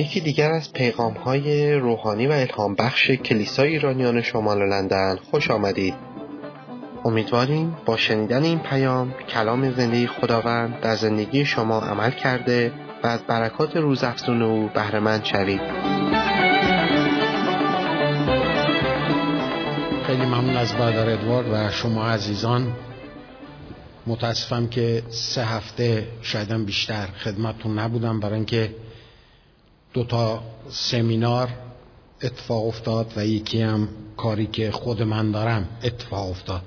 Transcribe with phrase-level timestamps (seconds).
[0.00, 5.94] یکی دیگر از پیغام های روحانی و الهام بخش کلیسای ایرانیان شمال لندن خوش آمدید.
[7.04, 13.20] امیدواریم با شنیدن این پیام کلام زندگی خداوند در زندگی شما عمل کرده و از
[13.20, 15.60] برکات روزافزون او بهرهمند شوید.
[20.06, 22.72] خیلی ممنون از برادر ادوارد و شما عزیزان.
[24.06, 28.74] متاسفم که سه هفته شایدم بیشتر خدمتتون نبودم برای اینکه
[29.92, 31.48] دو تا سمینار
[32.22, 36.62] اتفاق افتاد و یکی هم کاری که خود من دارم اتفاق افتاد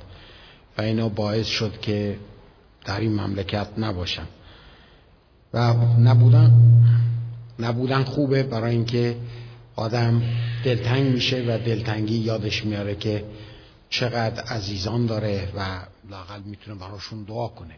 [0.77, 2.17] و اینا باعث شد که
[2.86, 4.28] در این مملکت نباشم.
[5.54, 6.52] و نبودن
[7.59, 9.17] نبودن خوبه برای اینکه
[9.76, 10.22] آدم
[10.66, 13.26] دلتنگ میشه و دلتنگی یادش میاره که
[13.90, 17.75] چقدر عزیزان داره و لاقل می‌تونه براشون دعا کنه.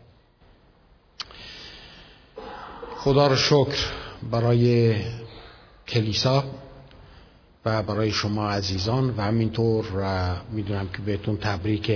[2.97, 3.91] خدا رو شکر
[4.31, 4.95] برای
[5.87, 6.43] کلیسا
[7.65, 9.85] و برای شما عزیزان و همینطور
[10.51, 11.91] می‌دونم که بهتون تبریک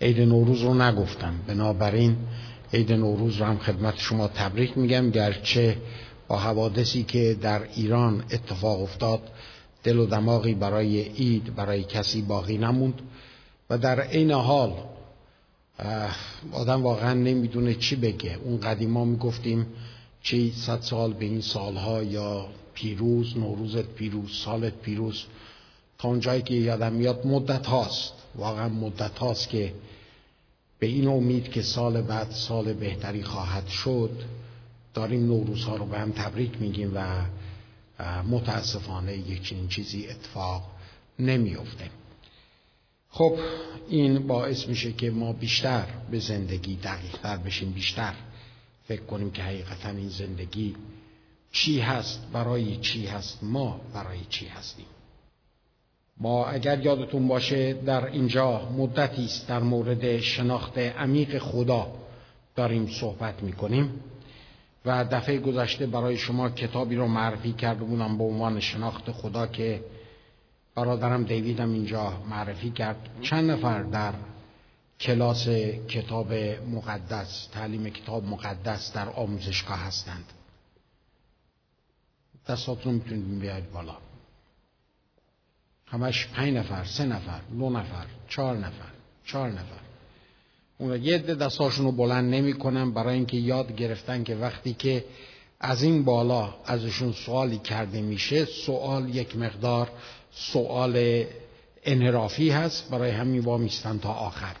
[0.00, 1.34] عید نوروز رو نگفتم.
[1.46, 2.16] بنابراین
[2.72, 5.10] عید نوروز رو هم خدمت شما تبریک میگم.
[5.10, 5.76] گرچه
[6.28, 9.20] با حوادثی که در ایران اتفاق افتاد
[9.84, 13.02] دل و دماغی برای عید برای کسی باقی نموند
[13.70, 14.72] و در عین حال
[16.52, 18.38] آدم واقعا نمی‌دونه چی بگه.
[18.44, 19.66] اون قدیما می‌گفتیم
[20.22, 25.24] چی صد سال به این سالها یا پیروز نوروزت پیروز سالت پیروز.
[25.98, 28.12] تا اونجایی که یادم میاد مدت هاست.
[28.34, 29.72] واقعا مدت هاست که
[30.78, 34.22] به این امید که سال بعد سال بهتری خواهد شد
[34.94, 37.24] داریم نوروزها رو به هم تبریک میگیم و
[38.22, 40.62] متاسفانه یک چنین چیزی اتفاق
[41.18, 41.90] نمیفته
[43.10, 43.38] خب
[43.88, 48.14] این باعث میشه که ما بیشتر به زندگی دقیقتر بشیم بیشتر.
[48.88, 50.74] فکر کنیم که حقیقتا این زندگی
[51.52, 54.86] چی هست برای چی هست ما برای چی هستیم؟
[56.20, 61.92] ما اگر یادتون باشه در اینجا مدتی است در مورد شناخت عمیق خدا
[62.56, 64.00] داریم صحبت می‌کنیم
[64.84, 69.84] و دفعه گذشته برای شما کتابی رو معرفی کرده بودم به عنوان شناخت خدا که
[70.74, 73.08] برادرم دیویدم اینجا معرفی کرد.
[73.22, 74.12] چند نفر در
[75.00, 75.48] کلاس
[75.88, 76.32] کتاب
[76.72, 80.24] مقدس تعلیم کتاب مقدس در آموزشگاه هستند.
[82.48, 83.96] دستاتون می‌تونید بیاید بالا.
[85.86, 88.90] همش پنج نفر سه نفر دو نفر چهار نفر
[89.26, 89.80] چهار نفر.
[90.78, 95.04] اون یه عده دستاشون رو بلند نمی‌کنن برای اینکه یاد گرفتن که وقتی که
[95.60, 99.90] از این بالا ازشون سوالی کرده میشه سوال یک مقدار
[100.32, 101.24] سوال
[101.84, 104.56] انحرافی هست برای همین وامیستن تا آخر.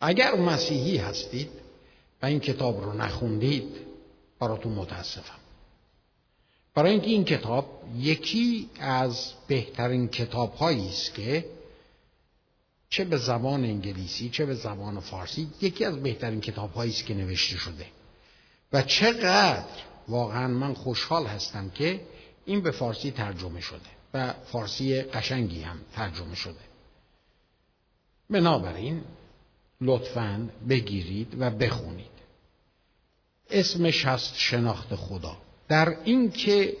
[0.00, 1.50] اگر مسیحی هستید
[2.22, 3.76] و این کتاب رو نخوندید
[4.40, 5.41] براتون متاسفم.
[6.74, 11.44] برای اینکه این کتاب یکی از بهترین کتاب هایی است که
[12.88, 17.14] چه به زبان انگلیسی چه به زبان فارسی یکی از بهترین کتاب هایی است که
[17.14, 17.86] نوشته شده.
[18.72, 22.00] و چقدر واقعا من خوشحال هستم که
[22.46, 26.60] این به فارسی ترجمه شده و فارسی قشنگی هم ترجمه شده.
[28.30, 29.04] بنابراین
[29.80, 32.12] لطفا بگیرید و بخونید.
[33.50, 35.36] اسمش هست شناخت خدا.
[35.68, 36.76] در این که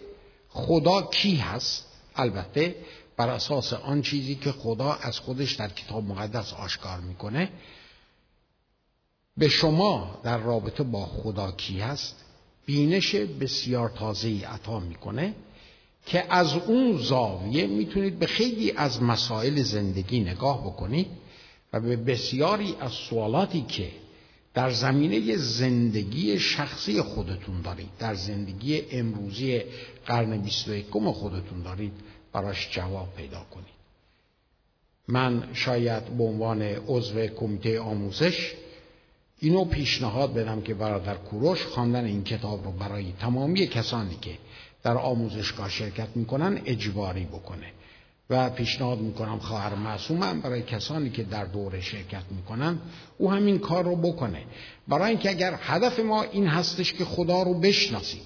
[0.48, 2.74] خدا کی هست البته
[3.16, 7.48] بر اساس آن چیزی که خدا از خودش در کتاب مقدس آشکار می‌کنه
[9.36, 12.24] به شما در رابطه با خدا کی هست
[12.66, 15.34] بینش بسیار تازه ای عطا می‌کنه
[16.06, 21.06] که از اون زاویه می‌تونید به خیلی از مسائل زندگی نگاه بکنید
[21.72, 23.90] و به بسیاری از سوالاتی که
[24.54, 27.90] در زمینه زندگی شخصی خودتون دارید.
[27.98, 29.62] در زندگی امروزی
[30.06, 31.92] قرن 21 خودتون دارید.
[32.32, 33.82] براش جواب پیدا کنید.
[35.08, 38.52] من شاید به عنوان عضو کمیته آموزش
[39.38, 44.38] اینو پیشنهاد بدم که برادر کوروش خواندن این کتاب رو برای تمامی کسانی که
[44.82, 47.66] در آموزشگاه شرکت می‌کنن اجباری بکنه.
[48.32, 52.78] و پیشنهاد می‌کنم خواهر معصومم برای کسانی که در دوره شرکت می‌کنن
[53.18, 54.44] او همین کار رو بکنه.
[54.88, 58.22] برای اینکه اگر هدف ما این هستش که خدا رو بشناسیم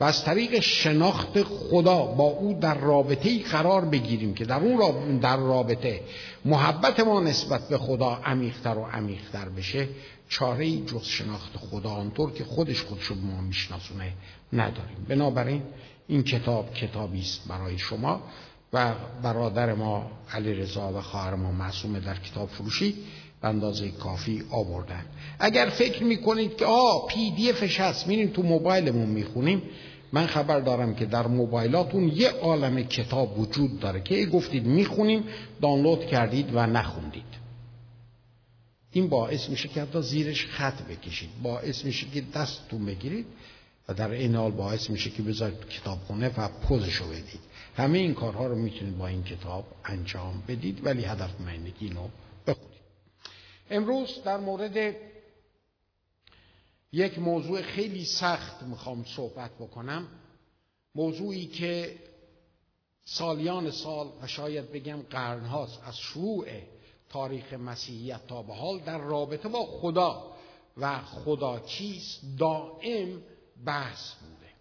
[0.00, 5.18] و از طریق شناخت خدا با او در رابطه ای قرار بگیریم که در اون
[5.18, 6.00] در رابطه
[6.44, 9.88] محبت ما نسبت به خدا عمیقتر و عمیقتر بشه
[10.28, 14.12] چاره ای جز شناخت خدا آنطور که خودش خودش رو ما میشناسونه
[14.52, 15.06] نداریم.
[15.08, 15.62] بنابراین
[16.08, 18.22] این کتاب کتابی است برای شما.
[18.72, 22.94] و برادر ما علی رضا و خواهر ما معصوم در کتاب فروشی
[23.42, 25.04] به اندازه کافی آوردن.
[25.38, 29.62] اگر فکر می‌کنید که آه پی دی افش هست میریم تو موبایلمون می‌خونیم.
[30.12, 35.24] من خبر دارم که در موبایلاتون یه عالم کتاب وجود داره که گفتید می‌خونیم
[35.62, 37.36] دانلود کردید و نخوندید.
[38.92, 41.30] این باعث میشه که حتی زیرش خط بکشید.
[41.42, 43.26] باعث میشه که دستتون بگیرید
[43.88, 47.40] و در این حال باعث میشه که بذارید کتابخونه و پوزشو بدید.
[47.76, 52.08] همه این کارها رو می‌تونید با این کتاب انجام بدید ولی هدف من اینو
[52.46, 52.80] بخونید.
[53.70, 54.96] امروز در مورد
[56.92, 60.08] یک موضوع خیلی سخت می‌خوام صحبت بکنم.
[60.94, 61.98] موضوعی که
[63.04, 66.46] سالیان سال و شاید بگم قرنهاست از شروع
[67.08, 70.32] تاریخ مسیحیت تا به حال در رابطه با خدا
[70.76, 73.22] و خدا چیست دائم
[73.66, 74.52] بحث بوده.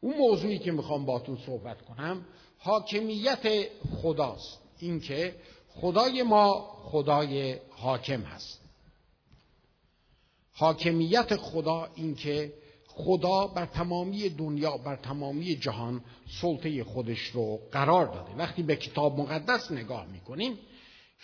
[0.00, 2.24] اون موضوعی که می‌خوام باتون صحبت کنم
[2.66, 3.68] حاکمیت
[4.02, 4.58] خداست.
[4.78, 5.34] اینکه
[5.80, 8.60] خدای ما خدای حاکم هست.
[10.52, 12.52] حاکمیت خدا اینکه
[12.88, 16.04] خدا بر تمامی دنیا بر تمامی جهان
[16.40, 18.34] سلطه خودش رو قرار داده.
[18.36, 20.58] وقتی به کتاب مقدس نگاه می‌کنیم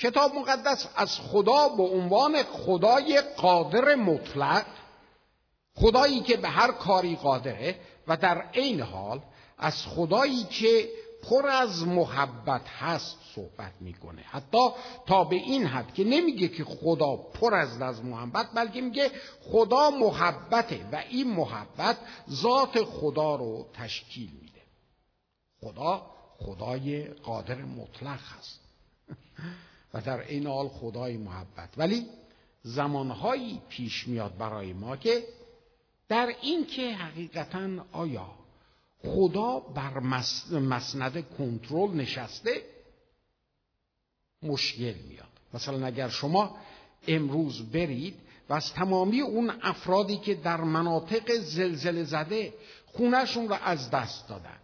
[0.00, 4.66] کتاب مقدس از خدا به عنوان خدای قادر مطلق
[5.74, 7.76] خدایی که به هر کاری قادره
[8.08, 9.20] و در عین حال
[9.58, 10.88] از خدایی که
[11.22, 14.22] پر از محبت هست صحبت می‌کنه.
[14.22, 14.68] حتی
[15.06, 19.10] تا به این حد که نمیگه که خدا پر از از محبت بلکه میگه
[19.42, 21.98] خدا محبته و این محبت
[22.30, 24.62] ذات خدا رو تشکیل میده.
[25.60, 26.06] خدا
[26.38, 28.60] خدای قادر مطلق هست.
[29.94, 31.68] و در این حال خدای محبت.
[31.76, 32.06] ولی
[32.62, 35.24] زمانهایی پیش میاد برای ما که
[36.08, 38.41] در این که حقیقتا آیا
[39.04, 39.98] خدا بر
[40.52, 42.62] مسند کنترل نشسته
[44.42, 45.28] مشکل میاد.
[45.54, 46.56] مثلا اگر شما
[47.08, 48.14] امروز برید
[48.48, 52.54] و از تمامی اون افرادی که در مناطق زلزله زده
[52.86, 54.58] خونهشون رو از دست دادن.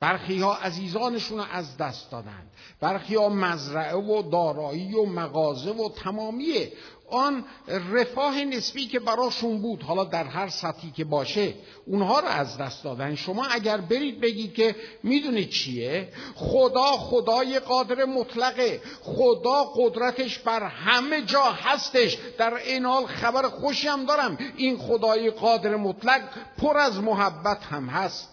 [0.00, 2.42] برخی ها عزیزانشون رو از دست دادن.
[2.80, 6.68] برخی ها مزرعه و دارایی و مغازه و تمامی
[7.10, 11.54] آن رفاه نسبی که براشون بود حالا در هر سطحی که باشه
[11.86, 13.14] اونها رو از دست دادن.
[13.14, 18.80] شما اگر برید بگید که می‌دونید چیه؟ خدا خدای قادر مطلقه.
[19.02, 22.18] خدا قدرتش بر همه جا هستش.
[22.38, 24.38] در این حال خبر خوشی هم دارم.
[24.56, 26.22] این خدای قادر مطلق
[26.58, 28.28] پر از محبت هم هست.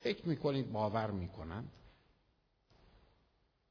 [0.00, 1.68] فکر می‌کنید باور می‌کنند؟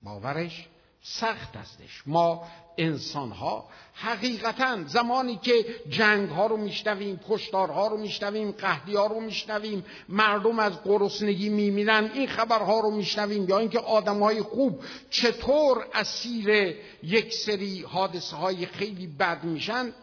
[0.01, 0.67] باورش؟
[1.01, 2.03] سخت هستش.
[2.05, 2.47] ما
[2.77, 9.19] انسان ها حقیقتا زمانی که جنگ ها رو میشنویم کشتارها رو میشنویم قهدی ها رو
[9.19, 15.87] میشنویم مردم از گرسنگی میمیرن این خبرها رو میشنویم یا اینکه آدم های خوب چطور
[15.93, 19.93] اسیر یک سری حادثه های خیلی بد میشن.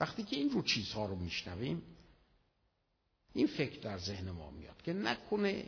[0.00, 1.82] وقتی که این رو چیزها رو میشنویم
[3.34, 5.64] این فکر در ذهن ما میاد که نکنه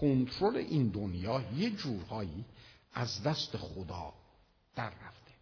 [0.00, 2.44] کنترل این دنیا یه جورهایی
[2.94, 4.12] از دست خدا
[4.76, 5.32] در رفته.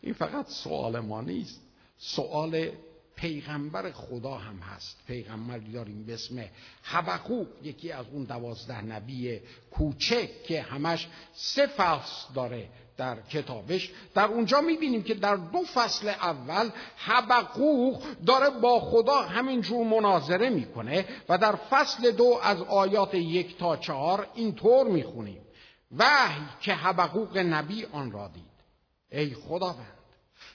[0.00, 1.60] این فقط سوال ما نیست.
[1.98, 2.70] سوال
[3.16, 4.96] پیغمبر خدا هم هست.
[5.06, 6.44] پیغمبری داریم به اسم
[6.82, 9.40] حبقوق یکی از اون دوازده نبی
[9.70, 13.90] کوچک که همش سه فصل داره در کتابش.
[14.14, 21.06] در اونجا می‌بینیم که در دو فصل اول حبقوق داره با خدا همینجور مناظره می‌کنه
[21.28, 25.40] و در فصل دو از آیات یک تا چهار اینطور می‌خونیم.
[25.96, 28.44] وحی که حبقوق نبی آن را دید.
[29.12, 29.98] ای خداوند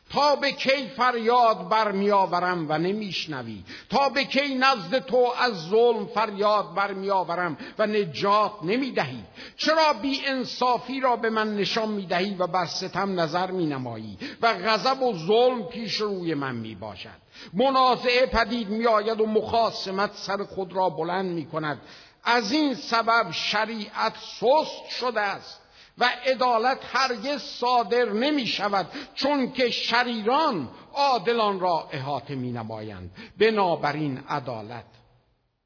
[0.10, 6.74] تا به کی فریاد برمیآورم و نمیشنوی؟ تا به کی نزد تو از ظلم فریاد
[6.74, 9.24] برمیآورم و نجات نمی‌دهی؟
[9.58, 15.02] چرا بی انصافی را به من نشان می‌دهی و بر ستم نظر مینمایی و غضب
[15.02, 17.24] و ظلم پیش روی من می‌باشد؟
[17.54, 21.82] منازعه پدید میآید و مخاسمت سر خود را بلند می‌کند.
[22.24, 25.62] از این سبب شریعت سست شده است
[25.98, 33.32] و عدالت هرگز صادر نمی شود چون که شریران عادلان را احاطه می نمایند.
[33.38, 34.86] بنابراین عدالت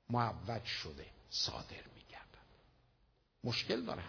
[0.10, 2.48] معود شده صادر می گردد.
[3.44, 4.02] مشکل داره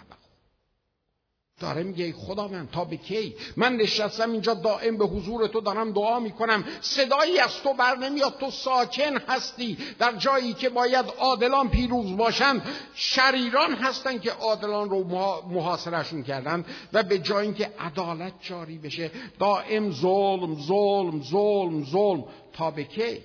[1.60, 5.92] داره میگه خدا من تا به کی؟ من نشستم اینجا دائم به حضور تو دارم
[5.92, 6.64] دعا می‌کنم.
[6.80, 8.38] صدایی از تو بر نمیاد.
[8.38, 9.78] تو ساکن هستی.
[9.98, 12.62] در جایی که باید عادلان پیروز باشند
[12.94, 15.04] شریران هستن که عادلان رو
[15.48, 22.24] محاصرشون کردن و به جای اینکه عدالت جاری بشه دائم ظلم ظلم ظلم ظلم.
[22.52, 23.24] تا به کی؟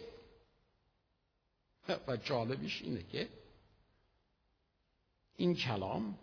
[2.07, 3.29] و جالبش اینه که
[5.37, 6.17] این کلام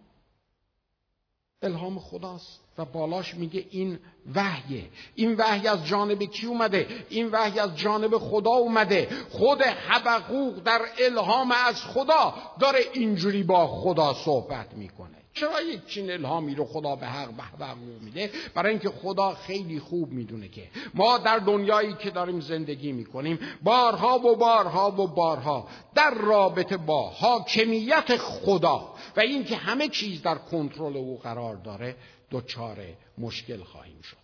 [1.62, 3.98] الهام خداست و بالاش میگه این
[4.34, 4.84] وحیه.
[5.14, 9.08] این وحی از جانب کی اومده؟ این وحی از جانب خدا اومده.
[9.30, 15.19] خود حبقوق در الهام از خدا داره اینجوری با خدا صحبت می‌کنه.
[15.32, 19.80] چرا یک چین الهامی رو خدا به حق به حقوق میده؟ برای اینکه خدا خیلی
[19.80, 25.68] خوب می‌دونه که ما در دنیایی که داریم زندگی می‌کنیم بارها و بارها و بارها
[25.94, 31.96] در رابطه با حاکمیت خدا و اینکه همه چیز در کنترل او قرار داره
[32.30, 32.78] دچار
[33.18, 34.16] مشکل خواهیم شد.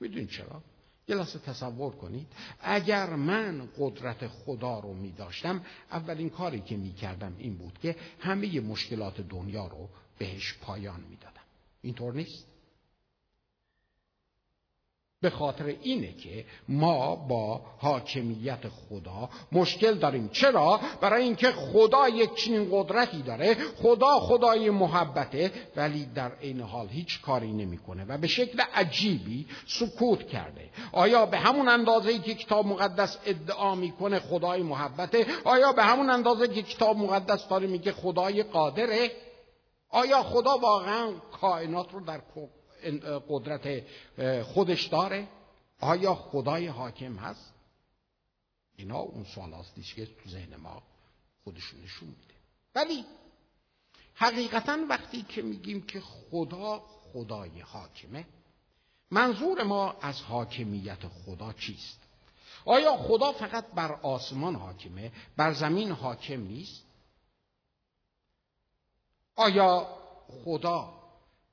[0.00, 0.62] می‌دونید چرا؟
[1.08, 2.26] یه لحظه تصور کنید.
[2.60, 7.96] اگر من قدرت خدا رو می داشتم اولین کاری که می کردم این بود که
[8.18, 9.88] همه مشکلات دنیا رو
[10.22, 11.42] بهش پایان می‌دادم.
[11.82, 12.46] اینطور نیست؟
[15.20, 20.28] به خاطر اینه که ما با حاکمیت خدا مشکل داریم.
[20.28, 23.54] چرا؟ برای اینکه خدا یک چنین قدرتی داره.
[23.54, 30.28] خدا خدای محبته ولی در عین حال هیچ کاری نمی‌کنه و به شکل عجیبی سکوت
[30.28, 30.70] کرده.
[30.92, 36.48] آیا به همون اندازه که کتاب مقدس ادعا می‌کنه خدای محبته؟ آیا به همون اندازه
[36.48, 39.10] که کتاب مقدس داره میگه خدای قادره؟
[39.92, 42.22] آیا خدا واقعا کائنات رو در
[43.28, 43.84] قدرت
[44.42, 45.28] خودش داره؟
[45.80, 47.52] آیا خدای حاکم هست؟
[48.76, 50.82] اینا اون سوال هستیش که تو ذهن ما
[51.44, 52.34] خودشون نشون میده
[52.74, 53.04] ولی
[54.14, 56.78] حقیقتا وقتی که میگیم که خدا
[57.12, 58.26] خدای حاکمه
[59.10, 61.98] منظور ما از حاکمیت خدا چیست؟
[62.64, 66.82] آیا خدا فقط بر آسمان حاکمه بر زمین حاکم نیست
[69.36, 69.86] آیا
[70.44, 71.02] خدا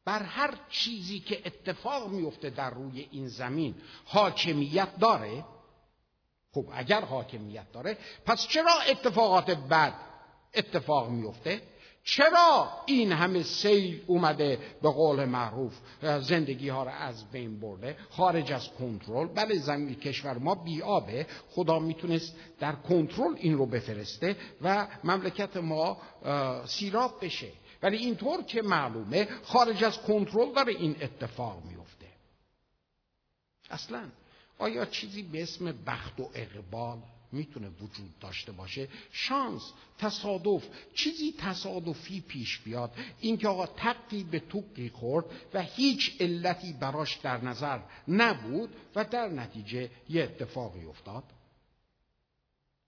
[0.05, 5.45] بر هر چیزی که اتفاق میفته در روی این زمین حاکمیت داره؟
[6.53, 9.93] خب اگر حاکمیت داره پس چرا اتفاقات بد
[10.53, 11.61] اتفاق میفته؟
[12.03, 15.73] چرا این همه سیل اومده به قول معروف
[16.21, 21.79] زندگی ها را از بین برده خارج از کنترل؟ بله زمین کشور ما بیابه خدا
[21.79, 25.97] می‌تونست در کنترل این رو بفرسته و مملکت ما
[26.65, 27.47] سیراب بشه.
[27.81, 32.07] ولی اینطور که معلومه خارج از کنترل داره این اتفاق میفته.
[33.69, 34.09] اصلا
[34.57, 36.97] آیا چیزی به اسم بخت و اقبال
[37.31, 39.61] می‌تونه وجود داشته باشه؟ شانس
[39.97, 42.93] تصادف چیزی تصادفی پیش بیاد.
[43.19, 49.27] اینکه آقا تقی به توقی خورد و هیچ علتی براش در نظر نبود و در
[49.27, 51.23] نتیجه یه اتفاقی افتاد.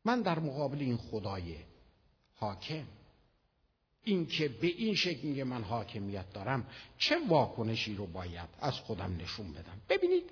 [0.06, 1.56] من در مقابل این خدای
[2.36, 2.86] حاکم
[4.04, 6.68] اینکه به این شکل میگه من حاکمیت دارم
[6.98, 10.32] چه واکنشی رو باید از خودم نشون بدم؟ ببینید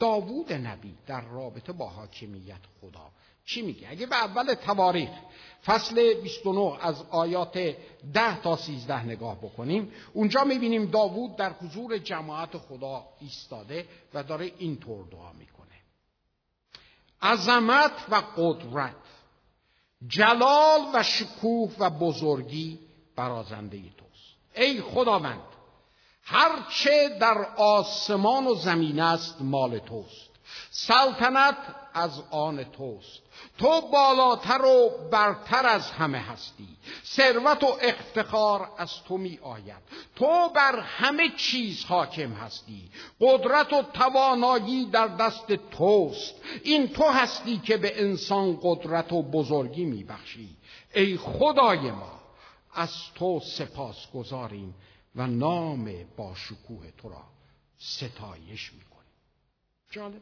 [0.00, 3.10] داوود نبی در رابطه با حاکمیت خدا
[3.44, 5.10] چی میگه؟ اگه به اول تواریخ
[5.64, 7.76] فصل 29 از آیات
[8.14, 14.52] 10 تا 13 نگاه بکنیم اونجا می‌بینیم داوود در حضور جماعت خدا ایستاده و داره
[14.58, 15.68] اینطور دعا می‌کنه.
[17.22, 18.94] عظمت و قدرت
[20.06, 22.87] جلال و شکوه و بزرگی
[23.18, 24.34] برازنده توست.
[24.56, 25.42] ای خداوند
[26.22, 30.28] هرچه در آسمان و زمین است مال توست.
[30.70, 31.56] سلطنت
[31.94, 33.22] از آن توست.
[33.58, 36.68] تو بالاتر و برتر از همه هستی.
[37.04, 39.82] ثروت و افتخار از تو می آید.
[40.16, 42.90] تو بر همه چیز حاکم هستی.
[43.20, 46.34] قدرت و توانایی در دست توست.
[46.64, 50.56] این تو هستی که به انسان قدرت و بزرگی می بخشی.
[50.94, 52.17] ای خدای ما
[52.72, 54.74] از تو سپاس گذاریم
[55.14, 57.24] و نام با شکوه تو را
[57.78, 59.12] ستایش می‌کنیم.
[59.90, 60.20] جالبه.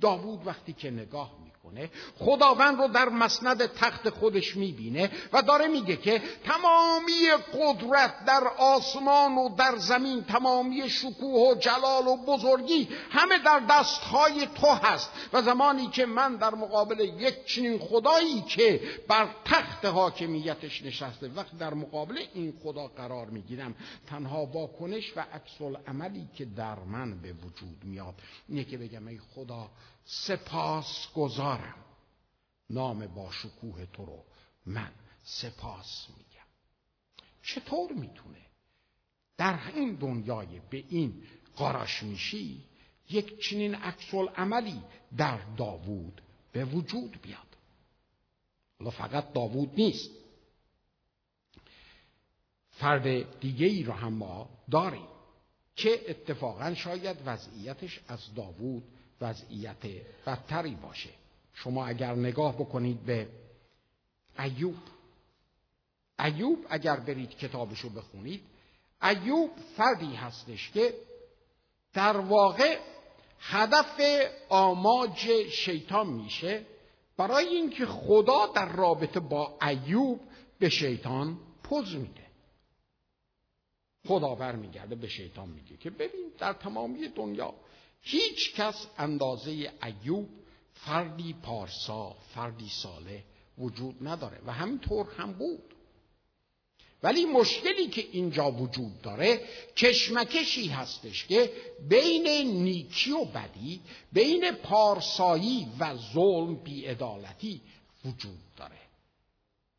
[0.00, 1.30] داوود وقتی که نگاه
[1.64, 8.48] می‌کنه خداوند رو در مسند تخت خودش می‌بینه و داره میگه که تمامی قدرت در
[8.58, 15.10] آسمان و در زمین تمامی شکوه و جلال و بزرگی همه در دستهای تو هست
[15.32, 21.56] و زمانی که من در مقابل یک چنین خدایی که بر تخت حاکمیتش نشسته وقتی
[21.56, 23.74] در مقابل این خدا قرار می‌گیرم
[24.06, 28.14] تنها واکنش و عکس عملی که در من به وجود میاد
[28.48, 29.70] اینه که بگم ای خدا
[30.12, 31.84] سپاس گذارم
[32.70, 34.24] نام با شکوه تو رو
[34.66, 36.46] من سپاس میگم.
[37.42, 38.46] چطور می‌تونه
[39.36, 41.22] در این دنیای به این
[41.56, 42.64] قاراش میشی
[43.10, 44.82] یک چنین عکس عملی
[45.16, 47.56] در داوود به وجود بیاد؟
[48.78, 50.10] حالا فقط داوود نیست.
[52.70, 55.08] فرد دیگه ای رو هم ما داریم
[55.76, 58.84] که اتفاقا شاید وضعیتش از داوود
[59.20, 59.86] وضعیت
[60.26, 61.10] بدتری باشه.
[61.54, 63.28] شما اگر نگاه بکنید به
[64.38, 64.76] ایوب
[66.18, 68.42] ایوب اگر برید کتابشو بخونید
[69.02, 70.94] ایوب فردی هستش که
[71.92, 72.78] در واقع
[73.40, 74.00] هدف
[74.48, 76.66] آماج شیطان میشه.
[77.16, 80.20] برای اینکه خدا در رابطه با ایوب
[80.58, 82.26] به شیطان پوز میده.
[84.06, 87.54] خدا برمیگرده به شیطان میگه که ببین در تمامی دنیا
[88.02, 90.28] هیچ کس اندازه ایوب
[90.74, 93.24] فردی پارسا فردی ساله
[93.58, 95.74] وجود نداره و همینطور هم بود.
[97.02, 99.40] ولی مشکلی که اینجا وجود داره
[99.76, 101.52] کشمکشی هستش که
[101.88, 102.26] بین
[102.62, 103.80] نیکی و بدی
[104.12, 107.60] بین پارسایی و ظلم بیعدالتی
[108.04, 108.78] وجود داره.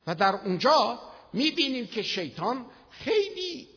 [0.08, 1.00] و در اونجا
[1.34, 3.68] می‌بینیم که شیطان خیلی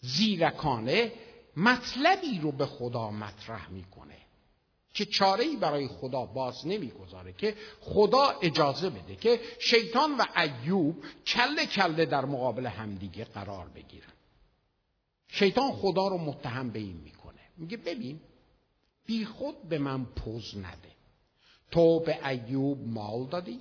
[0.00, 1.12] زیرکانه
[1.56, 4.16] مطلبی رو به خدا مطرح می‌کنه
[4.94, 11.04] که چاره ای برای خدا باز نمی‌گذاره که خدا اجازه بده که شیطان و ایوب
[11.26, 14.12] کله کله در مقابل همدیگه قرار بگیرن.
[15.28, 17.40] شیطان خدا رو متهم به این می‌کنه.
[17.56, 18.20] میگه ببین
[19.06, 20.94] بی خود به من پوز نده.
[21.70, 23.60] تو به ایوب مال دادی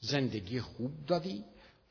[0.00, 1.44] زندگی خوب دادی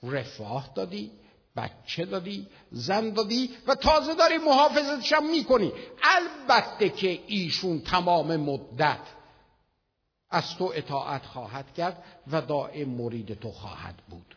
[0.04, 1.12] رفاه دادی
[1.58, 5.74] بچه دادی زن دادی و تازه داری محافظتش هم می‌کنی.
[6.04, 9.00] البته که ایشون تمام مدت
[10.30, 14.36] از تو اطاعت خواهد کرد و دائم مرید تو خواهد بود.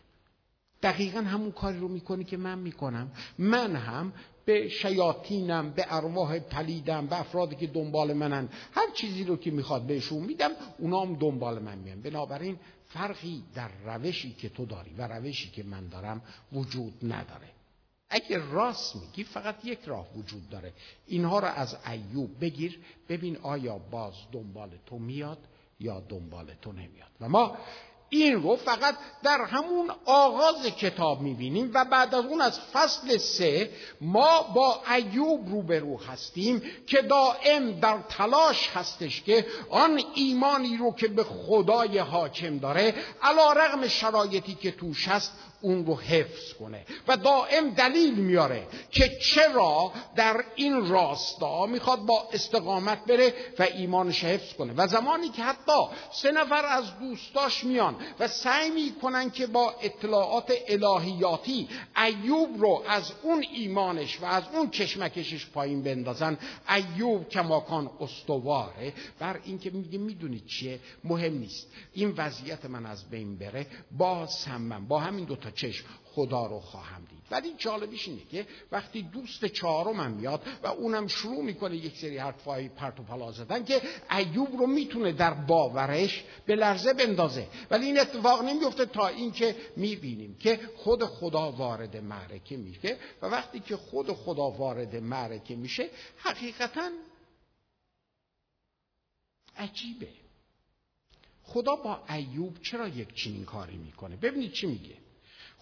[0.83, 3.11] دقیقا همون کاری رو می‌کنی که من می‌کنم.
[3.37, 4.13] من هم
[4.45, 9.81] به شیاطینم به ارواح پلیدم به افرادی که دنبال منن هر چیزی رو که می‌خواد
[9.81, 12.01] بهشون میدم اونا هم دنبال من میان.
[12.01, 16.21] بنابراین فرقی در روشی که تو داری و روشی که من دارم
[16.53, 17.47] وجود نداره.
[18.09, 20.73] اگه راست میگی فقط یک راه وجود داره.
[21.07, 22.79] اینها رو از ایوب بگیر
[23.09, 25.37] ببین آیا باز دنبال تو میاد
[25.79, 27.11] یا دنبال تو نمیاد.
[27.21, 27.57] و ما
[28.13, 33.69] این رو فقط در همون آغاز کتاب می‌بینیم و بعد از اون از فصل سه
[34.01, 41.07] ما با ایوب روبرو هستیم که دائم در تلاش هستش که آن ایمانی رو که
[41.07, 46.85] به خدای حاکم داره علا رغم شرایطی که توش هست اون رو حفظ کنه.
[47.07, 54.23] و دائم دلیل میاره که چرا در این راستا می‌خواد با استقامت بره و ایمانش
[54.23, 54.73] حفظ کنه.
[54.77, 60.53] و زمانی که حتی سه نفر از دوستاش میان و سعی می‌کنن که با اطلاعات
[60.67, 61.69] الهیاتی
[62.05, 66.37] ایوب رو از اون ایمانش و از اون کشمکشش پایین بندازن
[66.69, 68.93] ایوب کماکان استواره.
[69.19, 71.67] بر اینکه میگه می‌دونید چیه؟ مهم نیست.
[71.93, 73.67] این وضعیت من از بین بره.
[73.97, 77.21] با سمم با همین دوتا چشم خدا رو خواهم دید.
[77.31, 82.69] ولی جالبیش اینه که وقتی دوست چهارمم میاد و اونم شروع می‌کنه یک سری حرفای
[82.69, 87.47] پرت و پلا زدن که ایوب رو می‌تونه در باورش به لرزه بندازه.
[87.69, 93.59] ولی این اتفاق نمیفته تا اینکه می‌بینیم که خود خدا وارد معرکه میشه و وقتی
[93.59, 96.89] که خود خدا وارد معرکه میشه حقیقتا
[99.57, 100.07] عجیبه.
[101.43, 104.95] خدا با ایوب چرا یک چنین کاری می‌کنه؟ ببینید چی میگه.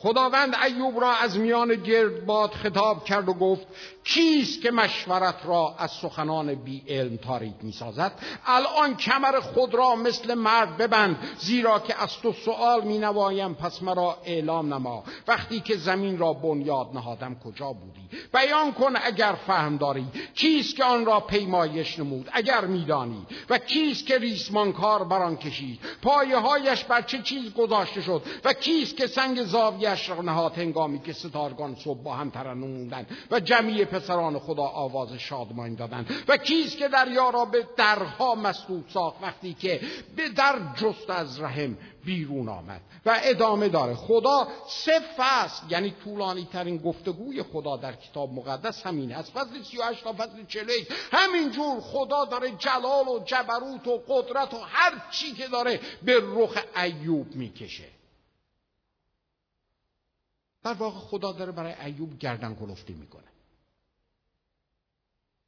[0.01, 3.67] خداوند ایوب را از میان گردباد خطاب کرد و گفت
[4.03, 8.11] کیست که مشورت را از سخنان بی علم تاریک می سازد
[8.45, 13.83] الان کمر خود را مثل مرد ببند زیرا که از تو سؤال می نوایم پس
[13.83, 15.03] مرا اعلام نما.
[15.27, 20.07] وقتی که زمین را بنیاد نهادم کجا بودی؟ بیان کن اگر فهم داری.
[20.35, 25.79] کیست که آن را پیمایش نمود اگر میدانی؟ و کیست که ریسمان کار بران کشید؟
[26.01, 29.43] پایه هایش بر چه چیز گذاشته شد؟ و کیست که سنگ
[29.95, 35.75] زاویش را هنگامی که ستارگان صبح با هم ترنم و جمعی پسران خدا آواز شادمان
[35.75, 39.81] دادند و کیست که دریا را به درها مسدود ساخت وقتی که
[40.15, 42.81] به در جست از رحم بیرون آمد.
[43.05, 43.95] و ادامه داره.
[43.95, 49.31] خدا سه فصل یعنی طولانی ترین گفتگوی خدا در کتاب مقدس همین است.
[49.31, 54.93] فصل 38 تا فصل 41 همینجور خدا داره جلال و جبروت و قدرت و هر
[55.11, 57.98] چی که داره به رخ ایوب می‌کشه.
[60.63, 63.23] در واقع خدا داره برای ایوب گردن کلفتی می‌کنه.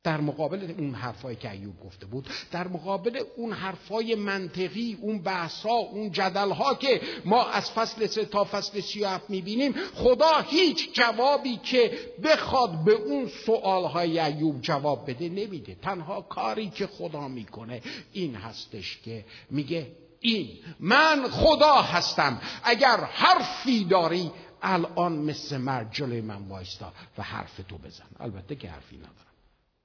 [0.03, 5.69] در مقابل اون حرفایی که ایوب گفته بود در مقابل اون حرفای منطقی اون بحثا
[5.69, 11.57] اون جدلها که ما از فصل سه تا فصل سی و می‌بینیم خدا هیچ جوابی
[11.57, 15.75] که بخواد به اون سوالهای ایوب جواب بده نمیده.
[15.75, 17.81] تنها کاری که خدا می‌کنه
[18.13, 19.87] این هستش که میگه
[20.19, 22.41] این من خدا هستم.
[22.63, 28.09] اگر حرفی داری الان مثل مرد جلوی من وایستا و حرف تو بزن.
[28.19, 29.15] البته که حرفی ندارم.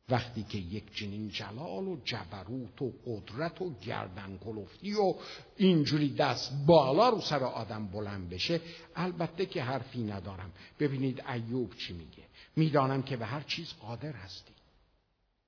[0.08, 5.14] وقتی که یک چنین جلال و جبروت و قدرت و گردن کلفتی و
[5.56, 8.60] اینجوری دست بالا رو سر آدم بلند بشه
[8.96, 10.52] البته که حرفی ندارم.
[10.78, 12.22] ببینید ایوب چی میگه.
[12.56, 14.52] می‌دانم که به هر چیز قادر هستی.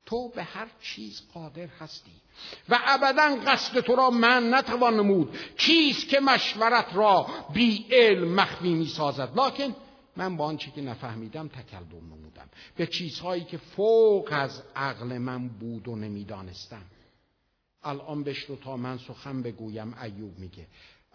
[0.06, 2.12] تو به هر چیز قادر هستی.
[2.68, 5.36] و ابدا قصد تو را من نتوان نمود.
[5.56, 9.76] کیست که مشورت را بی علم مخفی می سازد لکن
[10.16, 12.48] من با آنچه که نفهمیدم تکلم نمودم.
[12.76, 16.82] به چیزهایی که فوق از عقل من بود و نمی‌دانستم.
[17.82, 20.66] الان بشرو تا من سخن بگویم ایوب میگه.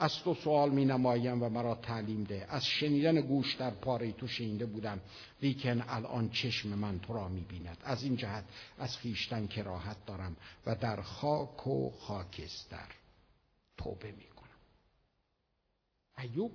[0.03, 2.45] از تو سوال می نمایم و مرا تعلیم ده.
[2.49, 5.01] از شنیدن گوش در پاره تو شنیده بودم.
[5.41, 8.43] لیکن الان چشم من تو را می بیند از این جهت
[8.77, 10.35] از خیشتن که راحت دارم
[10.65, 12.87] و در خاک و خاکستر
[13.77, 14.59] توبه می کنم
[16.17, 16.51] ایوب؟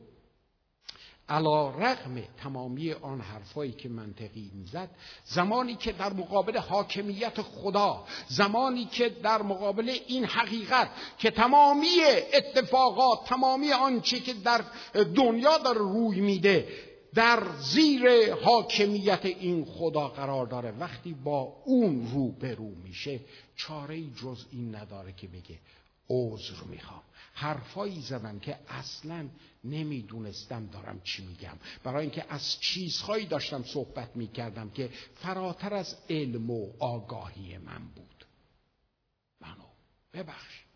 [1.29, 4.91] علا رغم تمامی آن حرفایی که منطقی می‌زد
[5.25, 11.97] زمانی که در مقابل حاکمیت خدا زمانی که در مقابل این حقیقت که تمامی
[12.33, 14.65] اتفاقات تمامی آنچه که در
[15.15, 16.69] دنیا داره روی میده
[17.15, 20.71] در زیر حاکمیت این خدا قرار داره.
[20.71, 23.21] وقتی با اون رو به رو میشه
[23.57, 25.59] چاره جز این نداره که بگه
[26.11, 27.03] عذر می‌خوام.
[27.39, 29.29] حرفایی زدم که اصلا
[29.65, 31.59] نمی‌دونستم دارم چی میگم.
[31.85, 38.27] برای اینکه از چیزهایی داشتم صحبت می‌کردم که فراتر از علم و آگاهی من بود.
[39.41, 39.65] منو.
[40.13, 40.68] ببخش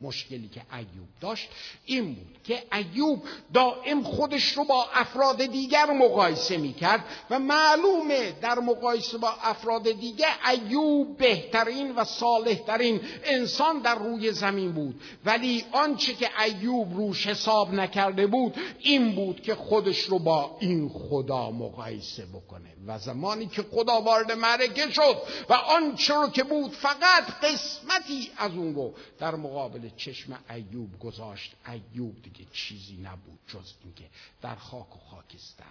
[0.00, 1.48] مشکلی که ایوب داشت
[1.84, 3.22] این بود که ایوب
[3.54, 10.32] دائم خودش رو با افراد دیگر مقایسه می‌کرد و معلومه در مقایسه با افراد دیگر
[10.50, 15.00] ایوب بهترین و صالحترین انسان در روی زمین بود.
[15.24, 20.88] ولی آنچه که ایوب روش حساب نکرده بود این بود که خودش رو با این
[20.88, 22.70] خدا مقایسه بکنه.
[22.86, 25.16] و زمانی که خدا وارد معرکه شد
[25.48, 31.54] و آنچه رو که بود فقط قسمتی از اون رو در مقابل چشم ایوب گذاشت.
[31.66, 34.10] ایوب دیگه چیزی نبود جز اینکه
[34.42, 35.64] در خاک و خاکستر.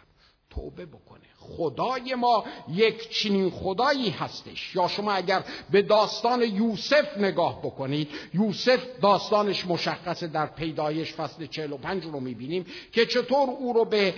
[0.50, 1.20] توبه بکنه.
[1.40, 4.76] خدای ما یک چنین خدایی هستش.
[4.76, 12.04] یا شما اگر به داستان یوسف نگاه بکنید یوسف داستانش مشخصه در پیدایش فصل 45
[12.06, 14.14] رو می‌بینیم که چطور او رو به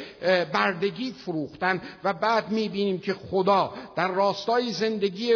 [0.54, 5.34] بردگی فروختن و بعد می‌بینیم که خدا در راستای زندگی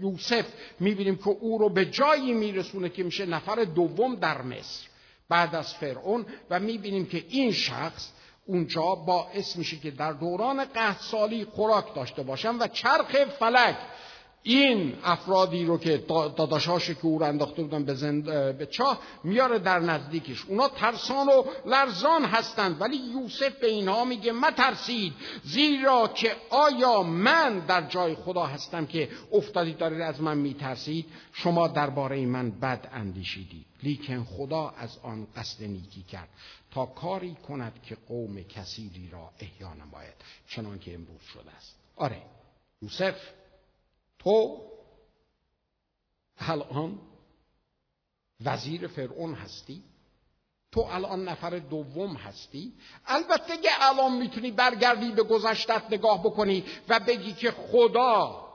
[0.00, 0.46] یوسف
[0.80, 4.88] می‌بینیم که او رو به جایی میرسونه که میشه نفر دوم در مصر
[5.28, 8.08] بعد از فرعون و می‌بینیم که این شخص
[8.48, 13.76] اونجا باعث میشه که در دوران قهد سالی خوراک داشته باشن و چرخ فلک
[14.48, 16.04] این افرادی رو که
[16.36, 18.24] داداشاش که او رو انداخته بودن به, زند...
[18.58, 20.44] به چاه میاره در نزدیکش.
[20.44, 22.80] اونا ترسان و لرزان هستند.
[22.80, 25.12] ولی یوسف به اینها میگه ترسید
[25.44, 31.68] زیرا که آیا من در جای خدا هستم که افتادی دارید از من میترسید؟ شما
[31.68, 33.66] درباره من بد اندیشیدید.
[33.82, 36.28] لیکن خدا از آن قصد نیکی کرد.
[36.70, 40.14] تا کاری کند که قوم کثیری را احیا نماید.
[40.48, 41.76] چنان که امروز شده است.
[41.96, 42.22] آره.
[42.82, 43.14] یوسف
[44.28, 44.60] تو
[46.38, 46.98] الان
[48.44, 49.82] وزیر فرعون هستی؟
[50.72, 52.72] تو الان نفر دوم هستی؟
[53.06, 58.48] البته که الان می‌تونی برگردی به گذشتت نگاه بکنی و بگی که خدا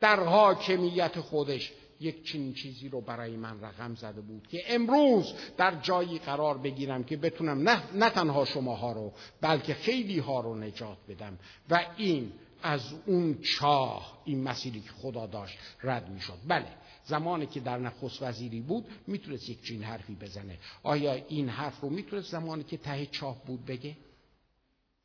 [0.00, 5.74] در حاکمیت خودش یک چنین چیزی رو برای من رقم زده بود که امروز در
[5.80, 10.98] جایی قرار بگیرم که بتونم نه, نه تنها شماها رو بلکه خیلی ها رو نجات
[11.08, 11.38] بدم.
[11.70, 12.32] و این
[12.64, 16.66] از اون چاه این مسیری که خدا داشت رد می شد بله
[17.04, 20.58] زمانی که در نخست وزیری بود می‌تونست یک چین حرفی بزنه.
[20.82, 23.96] آیا این حرف رو می‌تونست زمانی که ته چاه بود بگه؟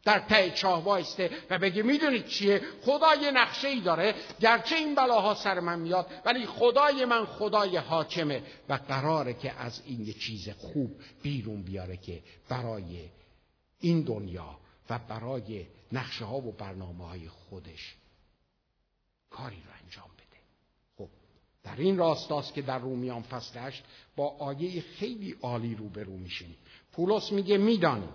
[0.04, 4.16] در ته چاه وایسته و بگه می‌دونید چیه؟ خدا یه نقشه ای داره.
[4.40, 9.82] گرچه این بلاها سر من میاد ولی خدای من خدای حاکمه و قراره که از
[9.86, 13.10] این یه چیز خوب بیرون بیاره که برای
[13.80, 17.96] این دنیا و برای نقشه ها و برنامه های خودش
[19.30, 20.40] کاری رو انجام بده.
[20.98, 21.10] خب
[21.64, 23.84] در این راستاست که در رومیان فصل هشت
[24.16, 26.58] با آیه خیلی عالی رو به رو میشینیم
[26.92, 28.10] پولس میگه می‌دانیم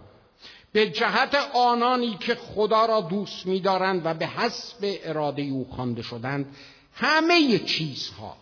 [0.72, 6.56] به جهت آنانی که خدا را دوست میدارند و به حسب اراده او خوانده شدند
[6.92, 8.36] همه چیزها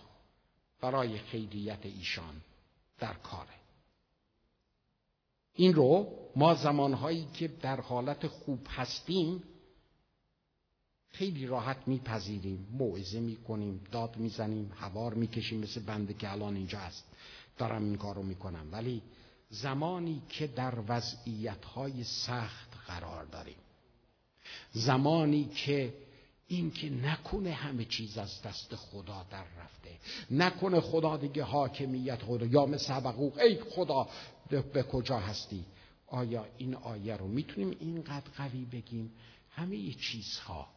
[0.80, 2.42] برای خیریت ایشان
[2.98, 3.61] در کاره.
[5.54, 9.42] این رو ما زمانهایی که در حالت خوب هستیم
[11.10, 12.68] خیلی راحت میپذیریم.
[12.72, 17.04] موعظه می‌کنیم داد می‌زنیم هوار می‌کشیم مثل بنده که الان اینجا هست.
[17.58, 18.68] دارم این کارو می‌کنم.
[18.72, 19.02] ولی
[19.50, 23.56] زمانی که در وضعیت های سخت قرار داریم.
[24.72, 25.94] زمانی که
[26.48, 29.90] این که نکنه همه چیز از دست خدا در رفته.
[30.30, 33.06] نکنه خدا دیگه حاکمیت خدا یا مثل
[33.40, 34.08] ای خدا
[34.60, 35.64] به کجا هستی؟
[36.06, 39.12] آیا این آیه رو می‌تونیم اینقدر قوی بگیم؟
[39.50, 40.68] همه چیزها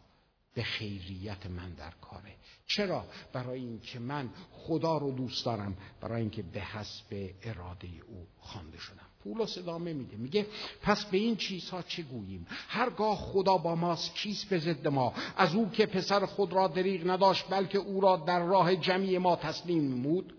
[0.54, 2.36] به خیریت من در کاره.
[2.68, 8.78] چرا؟ برای اینکه من خدا رو دوست دارم برای اینکه به حسب اراده او خوانده
[8.78, 9.06] شدم.
[9.24, 10.18] پولس ادامه میده.
[10.18, 10.48] میگه
[10.82, 15.56] پس به این چیزها چه گوییم؟ هرگاه خدا با ماست کیست به ضد ما؟ از
[15.56, 19.94] او که پسر خود را دریغ نداشت بلکه او را در راه جمعی ما تسلیم
[19.94, 20.35] نمود؟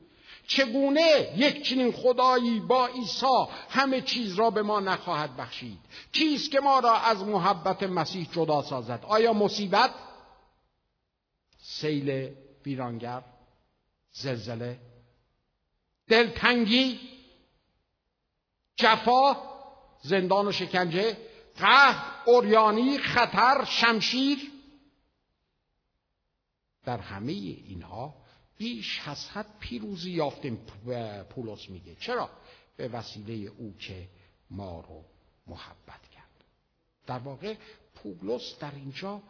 [0.46, 5.78] چگونه یک چنین خدایی با عیسی همه چیز را به ما نخواهد بخشید؟
[6.12, 9.90] کیست که ما را از محبت مسیح جدا سازد؟ آیا مصیبت؟
[11.58, 12.34] سیل
[12.66, 13.22] ویرانگر
[14.12, 14.78] زلزله
[16.08, 17.00] دلتنگی
[18.76, 19.36] جفا
[20.02, 21.16] زندان و شکنجه
[21.56, 24.38] قهر اوریانی خطر شمشیر؟
[26.84, 28.25] در همه اینها
[28.58, 30.56] بیش از حد پیروزی یافتیم
[31.30, 31.94] پولس میگه.
[31.94, 32.30] چرا؟
[32.76, 34.08] به وسیله او که
[34.50, 35.04] ما رو
[35.46, 36.44] محبت کرد.
[37.06, 37.54] در واقع
[37.94, 39.22] پولس در اینجا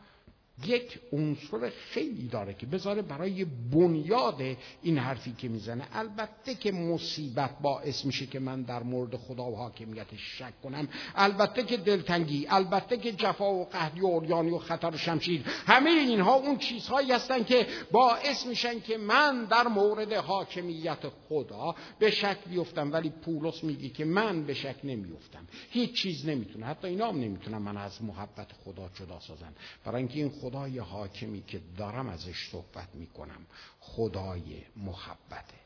[0.64, 4.42] یک عنصر خیلی داره که بذاره برای بنیاد
[4.82, 5.84] این حرفی که می‌زنه.
[5.92, 10.88] البته که مصیبت باعث میشه که من در مورد خدا و حاکمیتش شک کنم.
[11.14, 15.42] البته که دلتنگی البته که جفا و قهدی و اوریانی و خطر و شمشیر.
[15.46, 22.10] همه اینها اون چیزهایی هستن که باعث میشن که من در مورد حاکمیت خدا به
[22.10, 22.92] شک بیفتم.
[22.92, 25.46] ولی پولس میگه که من به شک نمیفتم.
[25.70, 26.66] هیچ چیز نمی‌تونه.
[26.66, 29.52] حتی اینا هم نمی‌تونم من از محبت خدا جدا سازن.
[29.84, 33.46] برای اینکه این خدای حاکمی که دارم ازش صحبت می‌کنم
[33.80, 35.60] خدای محبته.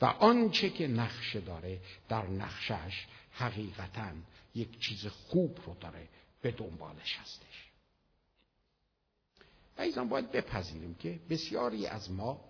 [0.00, 4.12] و آنچه که نقشه داره در نقشش حقیقتا
[4.54, 6.08] یک چیز خوب رو داره
[6.42, 7.70] به دنبالش هستش.
[9.78, 12.40] و ایزان باید بپذیریم که بسیاری از ما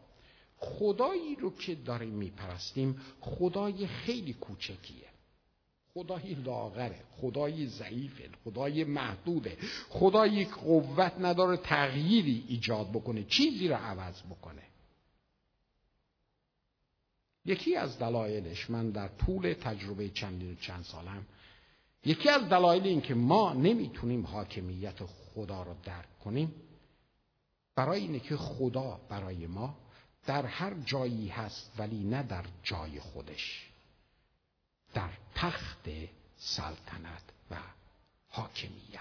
[0.59, 5.14] خدایی رو که داریم میپرستیم خدای خیلی کوچکیه.
[5.95, 14.23] خدای لاغره خدای ضعیفه خدای محدوده خدایی قوت نداره تغییری ایجاد بکنه چیزی رو عوض
[14.23, 14.63] بکنه.
[17.45, 21.27] یکی از دلایلش من در طول تجربه چندین چند سالم
[22.05, 26.55] یکی از دلایل این که ما نمی‌تونیم حاکمیت خدا رو درک کنیم
[27.75, 29.77] برای اینه که خدا برای ما
[30.27, 33.74] در هر جایی هست ولی نه در جای خودش.
[34.95, 35.89] در تخت
[36.37, 37.57] سلطنت و
[38.29, 39.01] حاکمیت.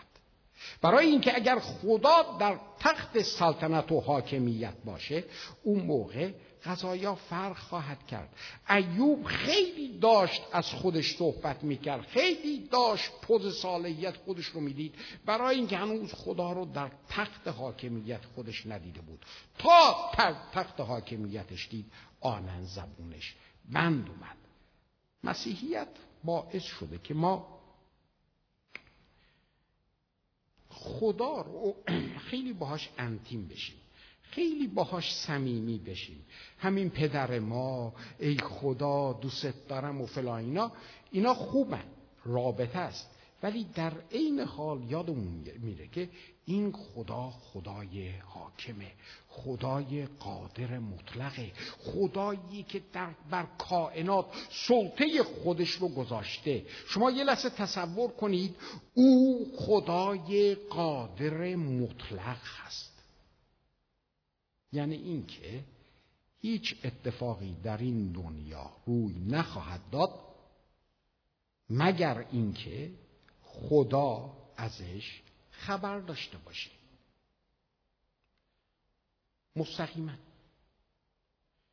[0.81, 5.23] برای اینکه اگر خدا در تخت سلطنت و حاکمیت باشه
[5.63, 6.31] اون موقع
[6.65, 8.29] قضایا فرق خواهد کرد.
[8.69, 12.01] ایوب خیلی داشت از خودش صحبت می‌کرد.
[12.01, 14.95] خیلی داشت پوز صالحیت خودش رو می‌دید.
[15.25, 19.25] برای اینکه هنوز خدا رو در تخت حاکمیت خودش ندیده بود.
[19.57, 20.11] تا
[20.53, 23.35] تخت حاکمیتش دید آنن زبونش
[23.71, 24.42] بند اومد.
[25.23, 25.87] مسیحیت
[26.23, 27.59] باعث شده که ما
[30.69, 31.75] خدا رو
[32.29, 33.75] خیلی باهاش انتیم بشیم
[34.33, 36.25] خیلی باهاش صمیمی بشیم.
[36.57, 40.71] همین پدر ما ای خدا دوست دارم و فلا اینا
[41.11, 41.83] اینا خوبن
[42.25, 43.09] رابطه است.
[43.43, 46.09] ولی در عین حال یادمون میره که
[46.45, 48.91] این خدا خدای حاکمه
[49.29, 54.25] خدای قادر مطلقه خدایی که در بر کائنات
[54.67, 56.65] سلطه خودش رو گذاشته.
[56.87, 58.55] شما یه لحظه تصور کنید
[58.93, 63.03] او خدای قادر مطلق هست.
[64.71, 65.63] یعنی اینکه
[66.41, 70.09] هیچ اتفاقی در این دنیا روی نخواهد داد
[71.69, 72.91] مگر اینکه
[73.43, 75.21] خدا ازش
[75.53, 76.71] خبر داشته باشه
[79.55, 80.13] مستقیما.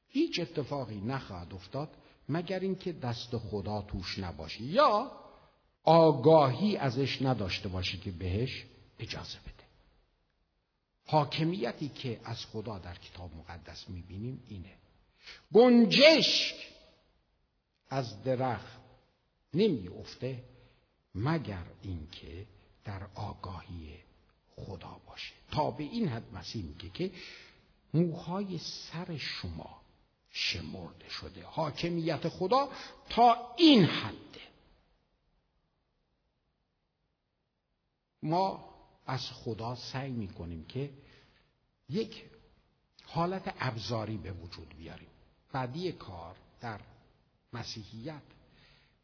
[0.08, 1.96] هیچ اتفاقی نخواهد افتاد
[2.28, 5.12] مگر اینکه دست خدا توش نباشه یا
[5.84, 8.64] آگاهی ازش نداشته باشه که بهش
[8.98, 9.64] اجازه بده.
[11.06, 14.76] حاکمیتی که از خدا در کتاب مقدس می‌بینیم اینه.
[15.52, 16.56] گنجشک
[17.88, 18.80] از درخت
[19.54, 20.44] نمیافته
[21.14, 22.46] مگر اینکه
[22.84, 23.98] در آگاهی
[24.56, 25.34] خدا باشه.
[25.50, 27.12] تا به این حد مسیح میگه که
[27.94, 29.80] موهای سر شما
[30.30, 31.44] شمرده شده.
[31.46, 32.68] حاکمیت خدا
[33.08, 34.40] تا این حده
[38.22, 38.70] ما
[39.06, 40.90] از خدا سعی می‌کنیم که
[41.88, 42.24] یک
[43.04, 45.08] حالت ابزاری به وجود بیاریم.
[45.52, 46.80] بعدی کار در
[47.52, 48.22] مسیحیت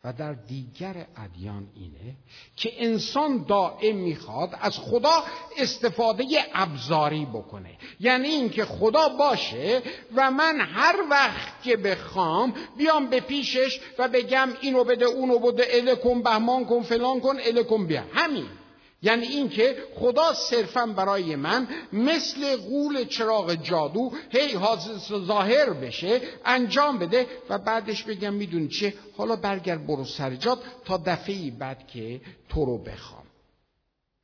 [0.04, 2.16] و در دیگر ادیان اینه
[2.56, 5.24] که انسان دائم می‌خواد از خدا
[5.58, 7.78] استفاده ابزاری بکنه.
[8.00, 9.82] یعنی اینکه خدا باشه
[10.16, 15.66] و من هر وقت که بخوام بیام به پیشش و بگم اینو بده اونو بده
[15.70, 18.02] الکن بهمان کن فلان کن الکن بیا.
[18.14, 18.46] همین.
[19.06, 24.92] یعنی اینکه خدا صرفا برای من مثل غول چراغ جادو هی حاضر
[25.26, 31.50] ظاهر بشه انجام بده و بعدش بگم می‌دونی چه؟ حالا برگرد برو سرجاد تا دفعه
[31.50, 33.22] بعد که تو رو بخوام.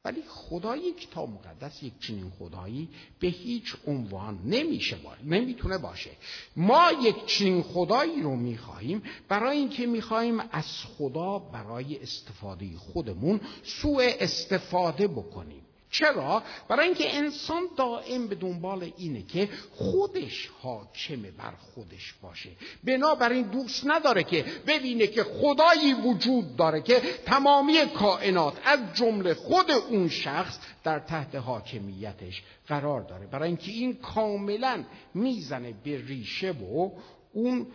[0.05, 2.89] ولی خدای کتاب مقدس یک چنین خدایی
[3.21, 6.11] به هیچ عنوان نمیشه باشه نمی‌تونه باشه.
[6.57, 10.67] ما یک چنین خدایی رو می‌خواهیم برای اینکه می‌خواهیم از
[10.99, 15.63] خدا برای استفاده خودمون سوء استفاده بکنیم.
[15.93, 22.51] چرا؟ برای اینکه انسان دائم به دنبال اینه که خودش حاکم بر خودش باشه
[22.85, 29.71] بنابراین دوست نداره که ببینه که خدایی وجود داره که تمامی کائنات از جمله خود
[29.71, 36.91] اون شخص در تحت حاکمیتش قرار داره برای اینکه این کاملا می‌زنه به ریشه و
[37.33, 37.67] اون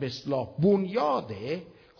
[0.00, 1.32] به اصلاح بنیاد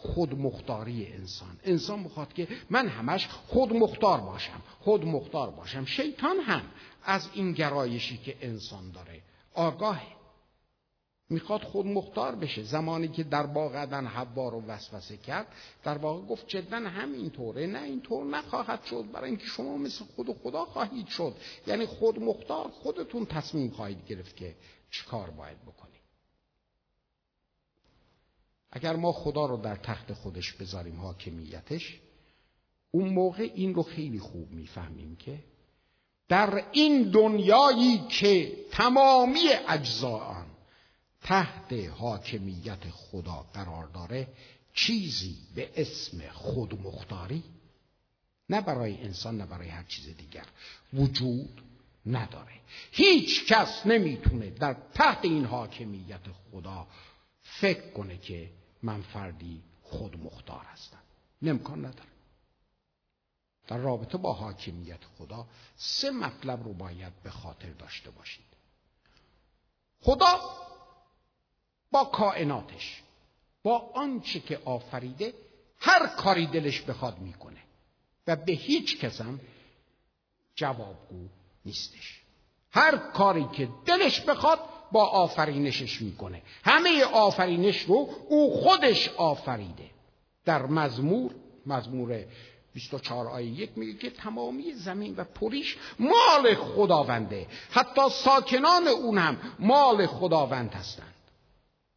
[0.04, 1.56] خودمختاری انسان.
[1.64, 5.84] انسان می‌خواد که من همش خودمختار باشم خودمختار باشم.
[5.84, 6.62] شیطان هم
[7.04, 9.22] از این گرایشی که انسان داره
[9.54, 10.06] آگاهه.
[11.30, 12.62] می‌خواد خود مختار بشه.
[12.62, 15.46] زمانی که در باغ عدن حوا رو وسوسه کرد
[15.84, 17.66] در واقع گفت جدا همینطوره.
[17.66, 21.34] نه اینطور نخواهد شد برای اینکه شما مثل خود خدا خواهید شد.
[21.66, 24.54] یعنی خود مختار خودتون تصمیم خواهید گرفت که
[24.90, 25.83] چیکار باید بکنید.
[28.74, 32.00] اگر ما خدا رو در تخت خودش بذاریم حاکمیتش
[32.90, 35.38] اون موقع این رو خیلی خوب می‌فهمیم که
[36.28, 40.46] در این دنیایی که تمامی اجزا
[41.22, 44.28] تحت حاکمیت خدا قرار داره
[44.74, 47.42] چیزی به اسم خودمختاری
[48.50, 50.46] نه برای انسان نه برای هر چیز دیگر
[50.92, 51.62] وجود
[52.06, 52.52] نداره.
[52.90, 56.20] هیچ کس نمی‌تونه در تحت این حاکمیت
[56.52, 56.86] خدا
[57.40, 58.50] فکر کنه که
[58.84, 61.02] من فردی خود مختار هستم.
[61.42, 62.08] نمکان نداره
[63.66, 68.44] در رابطه با حاکمیت خدا سه مطلب رو باید به خاطر داشته باشید.
[70.00, 70.40] خدا
[71.90, 73.02] با کائناتش
[73.62, 75.34] با آنچه که آفریده
[75.78, 77.62] هر کاری دلش بخواد می‌کنه
[78.26, 79.40] و به هیچ کسم
[80.54, 81.28] جوابگو
[81.64, 82.20] نیستش.
[82.70, 86.42] هر کاری که دلش بخواد با آفرینشش می‌کنه.
[86.64, 89.90] همه آفرینش رو او خودش آفریده.
[90.44, 91.30] در مزمور
[91.66, 92.24] مزمور
[92.72, 97.46] 24 آیه یک میگه که تمامی زمین و پریش مال خداونده.
[97.70, 101.14] حتی ساکنان اون هم مال خداوند هستند.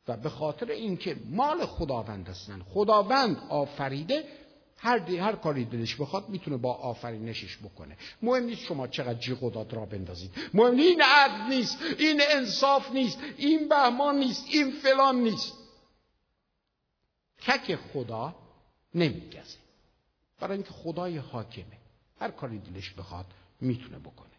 [0.08, 4.24] و به خاطر اینکه مال خداوند هستند خداوند آفریده
[4.78, 7.98] هر, دی هر کاری دلش بخواد می‌تونه با آفرینشش بکنه.
[8.22, 10.32] مهم نیست شما چقدر جیغ و داد را بندازید.
[10.54, 15.54] مهم نیست این عدل نیست این انصاف نیست این بهمان نیست این فلان نیست.
[17.42, 18.36] کک خدا
[18.96, 19.58] نمیگزه.
[20.40, 21.78] برای اینکه خدای حاکمه.
[22.20, 23.26] هر کاری دلش بخواد
[23.62, 24.37] می‌تونه بکنه.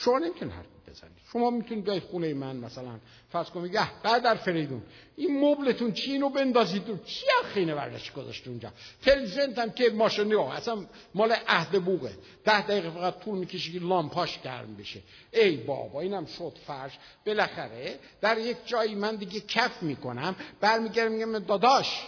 [0.00, 1.18] شما نمی‌تونید حرف بزنید.
[1.32, 2.98] شما می‌تونید بیاید خونه من مثلا.
[3.32, 4.82] فرض کنید یه در فریدون.
[5.16, 7.04] این مبلتون چی؟ اینو بندازید.
[7.04, 12.18] چی خینه ورش گذاشته اونجا؟ تلویزیون هم که ماشین نگاه اصلا مال عهد بوغه.
[12.44, 15.02] ده دقیقه فقط طول می‌کشه که لامپاش گرم بشه.
[15.32, 16.98] ای بابا اینم شد فرش.
[17.26, 20.36] بالاخره در یک جایی من دیگه کف می‌کنم.
[20.60, 22.06] برمیگردم میگم داداش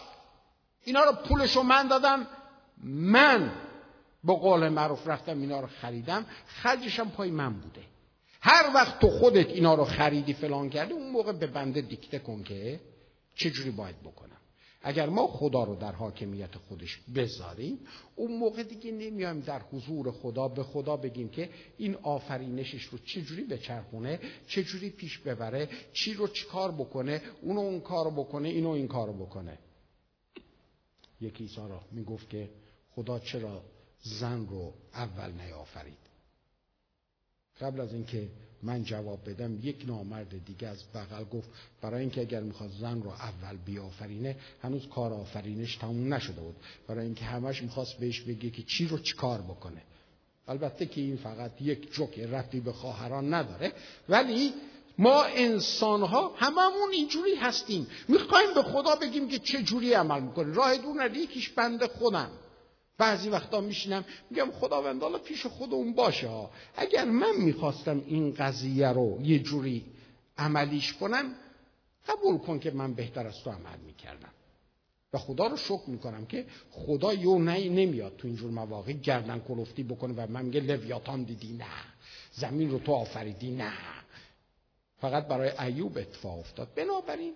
[0.84, 2.26] اینا رو پولشو من دادم.
[2.84, 3.52] من
[4.24, 6.26] با قول معروف رفتم اینا رو خریدم.
[6.46, 7.82] خرجشم پای من بوده.
[8.40, 12.42] هر وقت تو خودت اینا رو خریدی فلان کردی اون موقع به بنده دیکته کن
[12.42, 12.80] که
[13.34, 14.36] چجوری باید بکنم.
[14.82, 17.78] اگر ما خدا رو در حاکمیت خودش بذاریم
[18.16, 23.44] اون موقع دیگه نمیایم در حضور خدا به خدا بگیم که این آفرینشش رو چجوری
[23.44, 29.12] بچرخونه چجوری پیش ببره چی رو چیکار بکنه اونو اون کار بکنه اینو این کار
[29.12, 29.58] بکنه.
[31.20, 32.50] یکی ایسا را می‌گفت که
[32.94, 33.62] خدا چرا
[34.02, 35.98] زن رو اول نیافرید.
[37.60, 38.28] قبل از اینکه
[38.62, 41.48] من جواب بدم یک نامرد دیگه از بغل گفت
[41.80, 46.56] برای اینکه اگر می‌خواد زن رو اول بیافرینه هنوز کار آفرینش تموم نشده بود.
[46.88, 49.82] برای اینکه همش می‌خواست بهش بگه که چی رو چی کار بکنه.
[50.48, 53.72] البته که این فقط یک جوک رفتی به خواهران نداره
[54.08, 54.52] ولی
[54.98, 57.86] ما انسان ها هممون اینجوری هستیم.
[58.08, 62.30] می‌خوایم به خدا بگیم که چه جوری عمل می‌کنه راه دور یکیش بنده خودم.
[63.00, 66.50] بعضی وقتا میشینم میگم خداوند حالا پیش خودمون باشه ها.
[66.76, 69.84] اگر من می‌خواستم این قضیه رو یه جوری
[70.38, 71.34] عملیش کنم
[72.08, 74.30] قبول کن که من بهتر از تو عمل می‌کردم.
[75.12, 79.82] و خدا رو شکر می‌کنم که خدا یو نه نمیاد تو اینجور مواقع گردن کلفتی
[79.82, 81.66] بکنه و من میگه لویاتان دیدی نه
[82.32, 83.72] زمین رو تو آفریدی نه.
[85.00, 86.74] فقط برای ایوب اتفاق افتاد.
[86.74, 87.32] بنابراین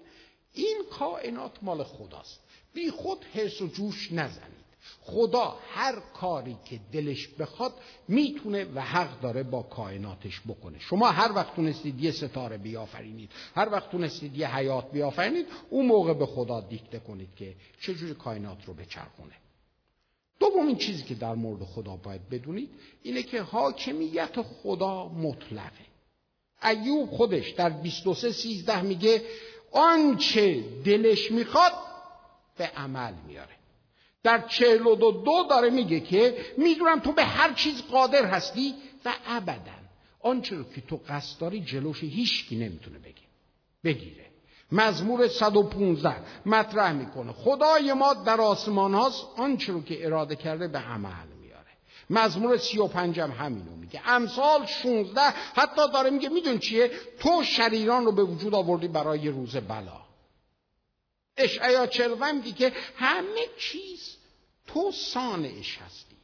[0.52, 2.40] این کائنات مال خداست.
[2.74, 4.63] بی خود حرس و جوش نزنید.
[5.00, 7.74] خدا هر کاری که دلش بخواد
[8.08, 10.78] می‌تونه و حق داره با کائناتش بکنه.
[10.78, 16.14] شما هر وقت تونستید یه ستاره بیافرینید هر وقت تونستید یه حیات بیافرینید اون موقع
[16.14, 19.34] به خدا دیکته کنید که چجوری کائنات رو بچرخونه.
[20.40, 22.70] دومین چیزی که در مورد خدا باید بدونید
[23.02, 25.84] اینه که حاکمیت خدا مطلقه.
[26.62, 29.22] ایوب خودش در 23 13 میگه
[29.72, 31.72] آنچه دلش می‌خواد
[32.56, 33.53] به عمل میاره.
[34.24, 38.74] در چهل و دو, دو داره میگه که می‌دونم تو به هر چیز قادر هستی
[39.04, 39.72] و ابدا.
[40.20, 43.14] آنچه رو که تو قصد داری جلوش هیچکی نمی‌تونه بگه.
[43.84, 44.24] بگیره.
[44.72, 46.16] مزمور 115
[46.46, 47.32] مطرح می‌کنه.
[47.32, 51.70] خدای ما در آسمان هاست آنچه رو که اراده کرده به عمل میاره.
[52.10, 54.00] مزمور 35 هم همینو میگه.
[54.06, 55.20] امثال 16
[55.54, 60.03] حتی داره میگه میدون چیه؟ تو شریران رو به وجود آوردی برای روز بلا.
[61.36, 64.16] اشعیا چلوه میگه که همه چیز
[64.66, 66.14] تو سانعش هستی.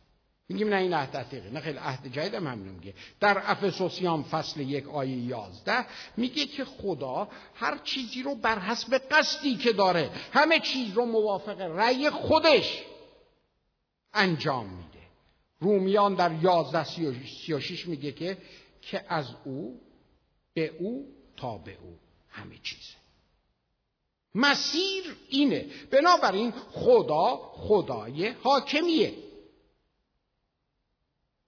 [0.48, 1.50] میگیم نه این عهد عتیقه.
[1.50, 2.94] نه خیلی عهد جدید هم همینو میگه.
[3.20, 5.86] در افسوسیان فصل یک آیه یازده
[6.16, 11.60] میگه که خدا هر چیزی رو بر حسب قصدی که داره همه چیز رو موافق
[11.60, 12.82] رأی خودش
[14.14, 15.06] انجام میده.
[15.60, 17.06] رومیان در یازده سی
[17.52, 18.38] و شیش میگه که
[18.82, 19.80] که از او
[20.54, 21.98] به او تا به او
[22.30, 22.99] همه چیزه.
[24.34, 25.66] مسیر اینه.
[25.90, 29.14] بنابراین خدا خدای حاکمیه.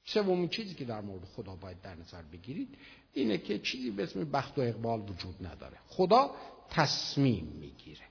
[0.05, 2.79] سومین چیزی که در مورد خدا باید در نظر بگیرید
[3.13, 5.79] اینه که چیزی به اسم بخت و اقبال وجود نداره.
[5.89, 6.35] خدا
[6.71, 8.07] تصمیم می‌گیره.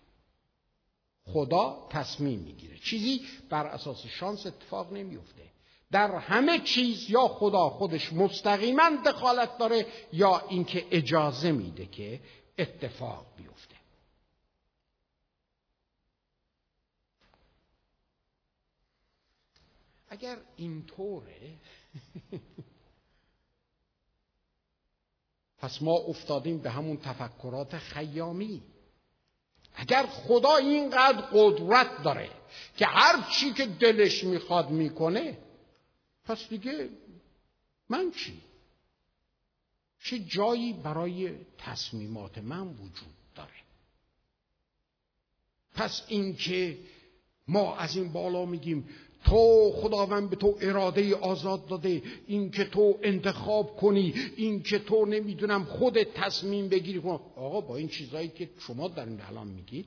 [1.26, 2.78] خدا تصمیم می‌گیره.
[2.78, 5.44] چیزی بر اساس شانس اتفاق نمیفته
[5.92, 12.20] در همه چیز یا خدا خودش مستقیما دخالت داره یا اینکه اجازه میده که
[12.58, 13.76] اتفاق بیفته.
[20.12, 21.56] اگر اینطوره
[25.58, 28.64] پس ما افتادیم به همون تفکرات خیامی
[29.76, 32.30] اگر خدا اینقدر قدرت داره
[32.78, 35.38] که هر چی که دلش می‌خواد می‌کنه
[36.26, 36.90] پس دیگه
[37.90, 38.42] من چی؟
[40.04, 43.62] چه جایی برای تصمیمات من وجود داره
[45.74, 46.78] پس اینکه
[47.48, 48.90] ما از این بالا میگیم
[49.24, 52.02] تو خداوند به تو اراده آزاد داده.
[52.28, 57.02] این که تو انتخاب کنی این که تو نمی‌دونم خود تصمیم بگیری.
[57.02, 59.86] کن آقا با این چیزهایی که شما در این الان میگید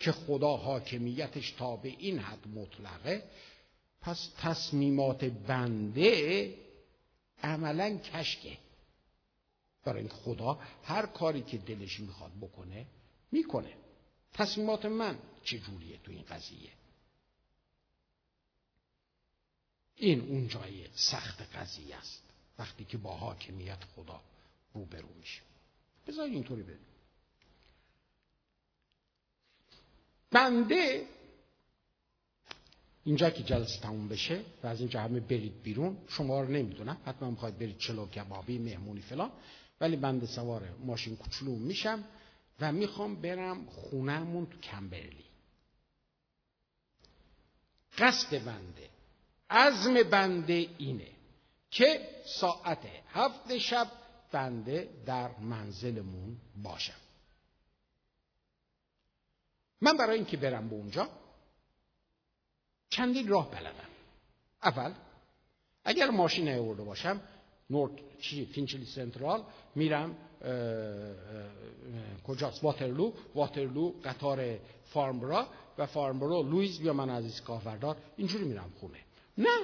[0.00, 3.22] که خدا حاکمیتش تا به این حد مطلقه
[4.00, 6.54] پس تصمیمات بنده
[7.42, 8.58] عملا کشکه.
[9.84, 12.86] برای این خدا هر کاری که دلش می‌خواد بکنه
[13.32, 13.74] می‌کنه.
[14.32, 16.70] تصمیمات من چجوریه تو این قضیه؟
[19.96, 22.22] این اون جای سخت قضیه است.
[22.58, 24.20] وقتی که با حاکمیت خدا
[24.74, 25.40] روبرو میشه
[26.06, 26.78] بذار اینطوری بده
[30.30, 31.06] بنده
[33.04, 37.00] اینجا که جلسه تموم بشه و از اینجا همه برید بیرون شما رو نمی‌دونم.
[37.06, 39.30] حتما می‌خواید برید چلو کبابی مهمونی فلان.
[39.80, 42.04] ولی بنده سوار ماشین کوچولو میشم
[42.60, 45.24] و می‌خوام برم خونهمون تو کمبرلی.
[47.98, 48.93] قصد بنده
[49.54, 51.10] عزم بنده اینه
[51.70, 52.78] که ساعت
[53.08, 53.86] هفت شب
[54.32, 57.00] بنده در منزلمون باشم.
[59.80, 61.08] من برای اینکه برم به اونجا
[62.90, 63.88] چندین راه بلدم.
[64.62, 64.92] اول
[65.84, 67.20] اگر ماشین نیاورده باشم
[67.70, 69.44] نورت چی فینچلی سنترال
[69.74, 70.16] میرم
[72.26, 75.48] کجاست؟ واترلو واترلو قطار فارمبرا
[75.78, 78.98] و فارمبرا لویز بیا من از ایستگاه اینجوری میرم خونه.
[79.38, 79.58] نه.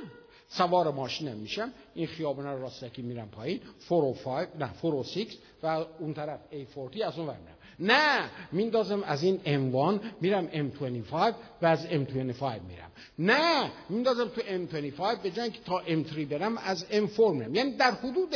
[0.48, 1.72] سوار ماشینم میشم.
[1.94, 3.60] این خیابان رو راستکی میرم پایین.
[3.88, 5.66] 405 نه 406 و
[5.98, 7.56] اون طرف A40 از اون ور میرم.
[7.80, 11.12] نه میندازم از این M1 میرم M25
[11.62, 12.92] و از M25 میرم.
[13.18, 17.54] نه میندازم تو M25 به جای که تا M3 برم از M4 میرم.
[17.54, 18.34] یعنی در حدود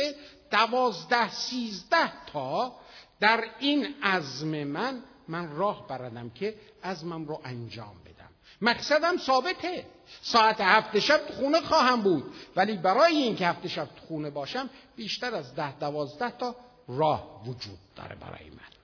[0.51, 2.75] دوازده سیزده تا
[3.19, 8.29] در این عزم من من راه بردم که عزمم رو انجام بدم.
[8.61, 9.85] مقصدم ثابته.
[10.21, 12.33] ساعت هفت شب تو خونه خواهم بود.
[12.55, 16.55] ولی برای اینکه هفت شب تو خونه باشم بیشتر از ده دوازده تا
[16.87, 18.75] راه وجود داره برای من.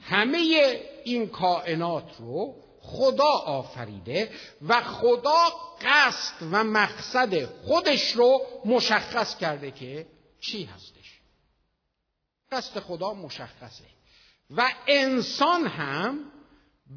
[0.00, 0.38] همه
[1.04, 4.30] این کائنات رو خدا آفریده
[4.68, 5.44] و خدا
[5.80, 10.06] قصد و مقصد خودش رو مشخص کرده که
[10.40, 11.20] چی هستش.
[12.52, 13.84] قصد خدا مشخصه.
[14.50, 16.18] و انسان هم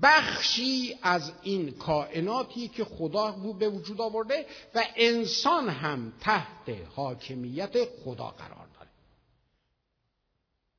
[0.02, 8.28] بخشی از این کائناتی که خدا به وجود آورده و انسان هم تحت حاکمیت خدا
[8.28, 8.90] قرار داره.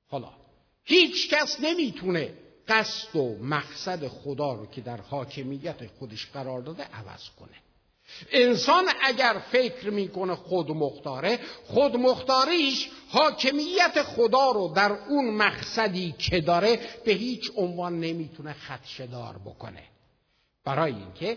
[0.09, 0.33] حالا
[0.85, 2.35] هیچ کس نمی‌تونه
[2.69, 7.68] قصد و مقصد خدا رو که در حاکمیت خودش قرار داده عوض کنه.
[8.33, 16.41] انسان اگر فکر می‌کنه خود مختاره خود مختاریش حاکمیت خدا رو در اون مقصدی که
[16.41, 19.83] داره به هیچ عنوان نمی‌تونه خدشدار بکنه.
[20.65, 21.37] برای اینکه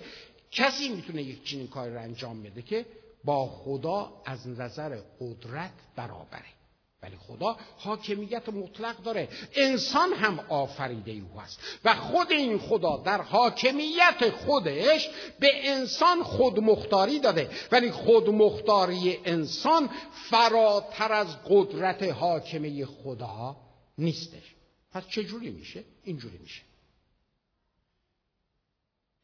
[0.51, 2.86] کسی می‌تونه یک چنین کاری رو انجام بده که
[3.24, 6.61] با خدا از نظر قدرت برابره.
[7.03, 9.29] ولی خدا حاکمیت مطلق داره.
[9.55, 17.19] انسان هم آفریده او هست و خود این خدا در حاکمیت خودش به انسان خودمختاری
[17.19, 17.49] داده.
[17.71, 19.89] ولی خودمختاری انسان
[20.29, 23.55] فراتر از قدرت حاکمه خدا
[23.97, 24.55] نیستش.
[24.91, 26.61] پس چجوری میشه؟ اینجوری میشه.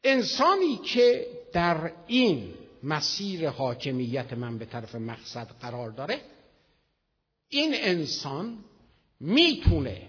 [0.04, 6.20] انسانی که در این مسیر حاکمیت من به طرف مقصد قرار داره
[7.48, 8.64] این انسان
[9.20, 10.08] می‌تونه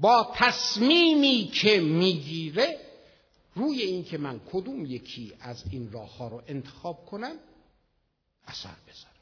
[0.00, 2.80] با تصمیمی که می‌گیره
[3.54, 7.36] روی اینکه من کدوم یکی از این راه ها رو انتخاب کنم
[8.46, 9.15] اثر بذاره.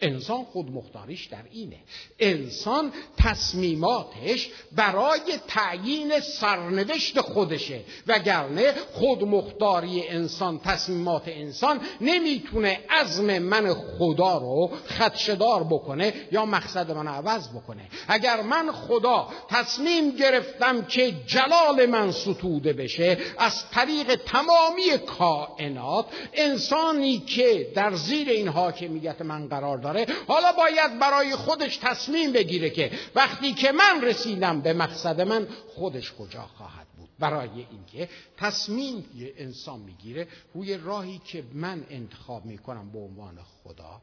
[0.00, 1.76] انسان خود مختاریش در اینه.
[2.18, 7.80] انسان تصمیماتش برای تعیین سرنوشت خودشه.
[8.06, 16.90] وگرنه خود مختاری انسان تصمیمات انسان نمی‌تونه عزم من خدا رو خدشدار بکنه یا مقصد
[16.90, 17.88] من عوض بکنه.
[18.08, 27.18] اگر من خدا تصمیم گرفتم که جلال من ستوده بشه از طریق تمامی کائنات انسانی
[27.18, 32.90] که در زیر این حاکمیت من قرار داره حالا باید برای خودش تصمیم بگیره که
[33.14, 37.08] وقتی که من رسیدم به مقصد من خودش کجا خواهد بود.
[37.18, 39.04] برای اینکه تصمیم
[39.38, 44.02] انسان می‌گیره روی راهی که من انتخاب می‌کنم به عنوان خدا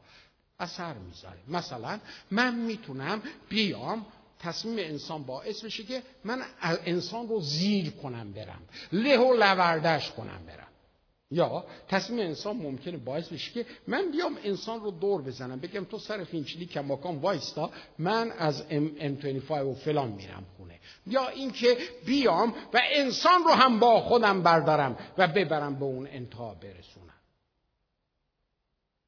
[0.58, 1.38] اثر می‌ذاره.
[1.48, 4.06] مثلا من می‌تونم بیام
[4.40, 8.62] تصمیم انسان باعث بشه که من انسان رو زیر کنم برم.
[8.92, 10.73] له و لوردش کنم برم.
[11.34, 15.98] یا تصمیم انسان ممکنه باعث بشه که من بیام انسان رو دور بزنم بگم تو
[15.98, 20.74] سر فینچلی کماکان وایستا من از M25 و فلان میرم خونه.
[21.06, 21.76] یا اینکه
[22.06, 27.13] بیام و انسان رو هم با خودم بردارم و ببرم به اون انتها برسونم.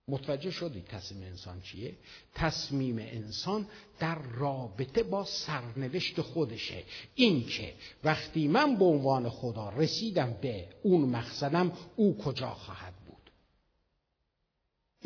[0.09, 1.95] متوجه شدید تصمیم انسان چیه؟
[2.35, 3.67] تصمیم انسان
[3.99, 6.83] در رابطه با سرنوشت خودشه
[7.15, 12.95] اینکه وقتی من به عنوان خدا رسیدم به اون مقصدم او کجا خواهد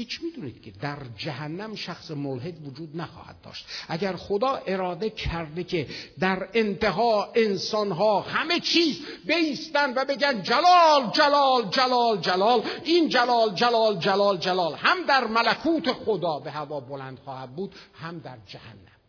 [0.00, 3.66] هیچ می‌دونید که در جهنم شخص ملحد وجود نخواهد داشت.
[3.88, 5.86] اگر خدا اراده کرده که
[6.18, 13.98] در انتها انسانها همه چیز بیستن و بگن جلال جلال جلال جلال این جلال جلال
[13.98, 19.00] جلال جلال هم در ملکوت خدا به هوا بلند خواهد بود هم در جهنم.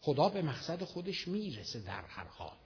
[0.00, 2.61] خدا به مقصد خودش می‌رسه در هر حال.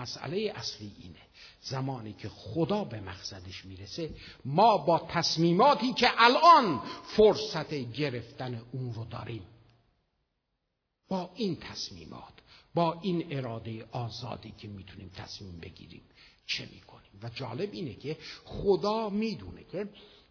[0.00, 1.28] مسئله اصلی اینه.
[1.60, 4.10] زمانی که خدا به مقصدش می‌رسه
[4.44, 6.82] ما با تصمیماتی که الان
[7.16, 9.42] فرصت گرفتن اون رو داریم.
[11.08, 12.32] با این تصمیمات
[12.74, 16.02] با این اراده آزادی که می‌تونیم تصمیم بگیریم
[16.46, 19.88] چه می‌کنیم؟ و جالب اینه که خدا می‌دونه که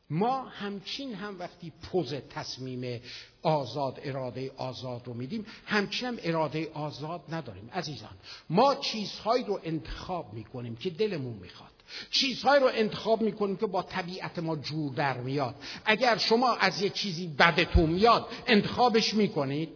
[0.10, 3.02] ما همچین هم وقتی پوز تصمیم
[3.42, 7.70] آزاد اراده آزاد رو میدیم همچین هم اراده آزاد نداریم.
[7.74, 8.14] عزیزان
[8.50, 11.72] ما چیزهایی رو انتخاب می‌کنیم که دلمون می‌خواد.
[12.12, 15.56] چیزهایی رو انتخاب می‌کنیم که با طبیعت ما جور در میاد.
[15.86, 19.70] اگر شما از یه چیزی بدتون میاد انتخابش می‌کنید؟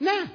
[0.00, 0.30] نه.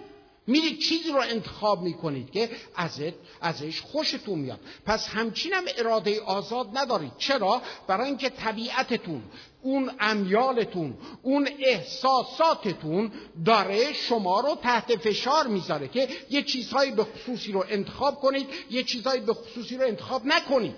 [0.47, 4.59] میرید چیزی رو انتخاب می‌کنید که ازت ازش خوشتون میاد.
[4.85, 7.11] پس همچینم اراده آزاد ندارید.
[7.17, 9.23] چرا؟ برای اینکه طبیعتتون
[9.61, 13.11] اون امیالتون اون احساساتتون
[13.45, 18.83] داره شما رو تحت فشار می‌ذاره که یه چیزهایی به خصوصی رو انتخاب کنید یه
[18.83, 20.75] چیزهایی به خصوصی رو انتخاب نکنید.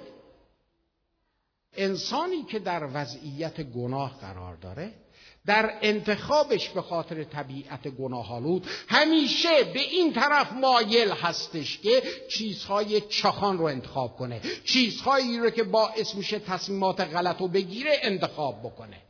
[1.78, 5.03] انسانی که در وضعیت گناه قرار داره
[5.46, 13.58] در انتخابش به خاطر طبیعت گناهالود همیشه به این طرف مایل هستش که چیزهای چخان
[13.58, 19.02] رو انتخاب کنه چیزهایی رو که باعث میشه تصمیمات غلط رو بگیره انتخاب بکنه.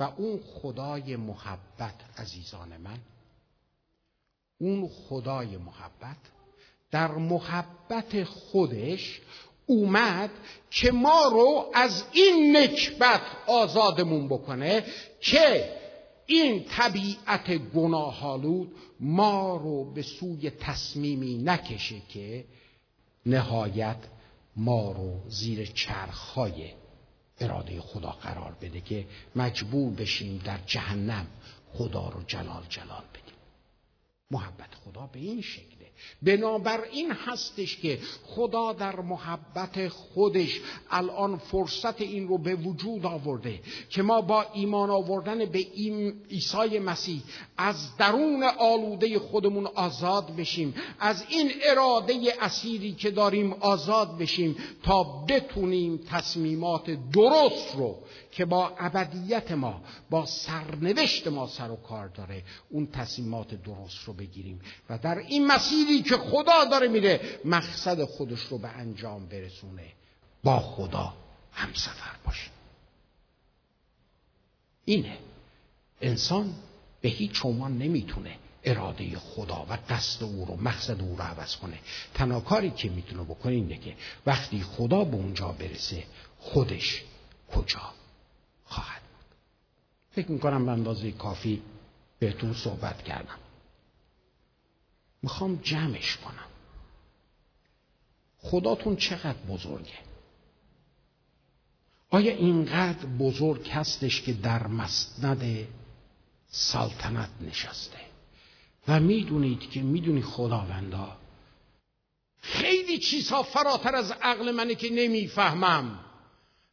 [0.00, 2.98] و اون خدای محبت عزیزان من
[4.60, 6.16] اون خدای محبت
[6.90, 9.20] در محبت خودش
[9.68, 10.30] اومد
[10.70, 14.84] که ما رو از این نکبت آزادمون بکنه
[15.20, 15.72] که
[16.26, 22.44] این طبیعت گناهالود ما رو به سوی تصمیمی نکشه که
[23.26, 23.96] نهایت
[24.56, 26.70] ما رو زیر چرخهای
[27.40, 29.06] اراده خدا قرار بده که
[29.36, 31.26] مجبور بشیم در جهنم
[31.72, 33.34] خدا رو جلال جلال بدیم.
[34.30, 35.77] محبت خدا به این شکله
[36.22, 44.02] بنابراین هستش که خدا در محبت خودش الان فرصت این رو به وجود آورده که
[44.02, 47.22] ما با ایمان آوردن به این عیسی مسیح
[47.56, 55.02] از درون آلوده خودمون آزاد بشیم از این اراده اسیری که داریم آزاد بشیم تا
[55.28, 57.98] بتونیم تصمیمات درست رو
[58.38, 62.44] که با ابدیت ما با سرنوشت ما سر و کار داره.
[62.68, 64.60] اون تصمیمات درست رو بگیریم.
[64.90, 69.92] و در این مسیری که خدا داره میره مقصد خودش رو به انجام برسونه.
[70.44, 71.14] با خدا
[71.52, 72.50] هم سفر باشه
[74.84, 75.18] اینه.
[76.00, 76.54] انسان
[77.00, 81.78] به هیچ عنوان نمی‌تونه اراده خدا و قصد او رو مقصد او رو عوض کنه.
[82.14, 86.04] تنها کاری که می‌تونه بکنه اینه که وقتی خدا به اونجا برسه
[86.38, 87.02] خودش
[87.54, 87.97] کجا؟
[88.68, 89.02] خواهد.
[89.02, 89.36] بود
[90.10, 91.62] فکر می‌کنم به اندازه کافی
[92.18, 93.38] بهتون صحبت کردم.
[95.22, 96.48] می‌خوام جمعش کنم.
[98.38, 99.98] خداتون چقدر بزرگه.
[102.10, 105.66] آیا اینقدر بزرگ هستش که در مسند
[106.48, 107.98] سلطنت نشسته؟
[108.88, 111.16] و می‌دونید که می‌دونی خداوندا
[112.40, 116.04] خیلی چیزها فراتر از عقل منه که نمی‌فهمم.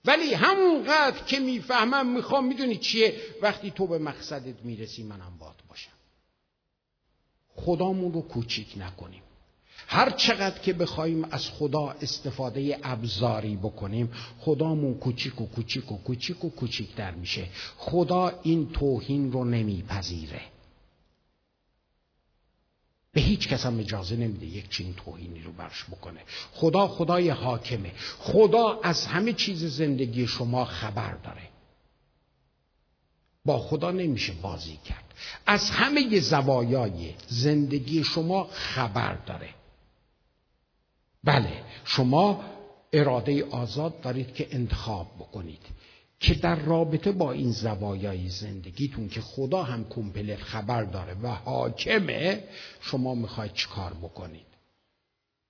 [0.05, 5.91] ولی همونقدر که می‌فهمم می‌خوام می‌دونی چیه؟ وقتی تو به مقصدت می‌رسی منم باد باشم.
[7.55, 9.21] خدامون رو کوچیک نکنیم.
[9.87, 16.45] هر چقدر که بخوایم از خدا استفاده ابزاری بکنیم خدامون کوچیک و کوچیک و کوچیک
[16.45, 17.47] و کوچیک در میشه.
[17.77, 20.41] خدا این توهین رو نمیپذیره.
[23.15, 26.19] به هیچ کس هم اجازه نمیده یک چین توهینی رو برش بکنه.
[26.51, 27.91] خدا خدای حاکمه.
[28.19, 31.49] خدا از همه چیز زندگی شما خبر داره.
[33.45, 35.13] با خدا نمیشه بازی کرد.
[35.45, 39.49] از همه زوایای زندگی شما خبر داره.
[41.23, 42.43] بله شما
[42.93, 45.61] اراده آزاد دارید که انتخاب بکنید.
[46.25, 52.43] که در رابطه با این زوایای زندگیتون که خدا هم کمپلت خبر داره و حاکمه
[52.81, 54.45] شما می‌خواید چیکار بکنید؟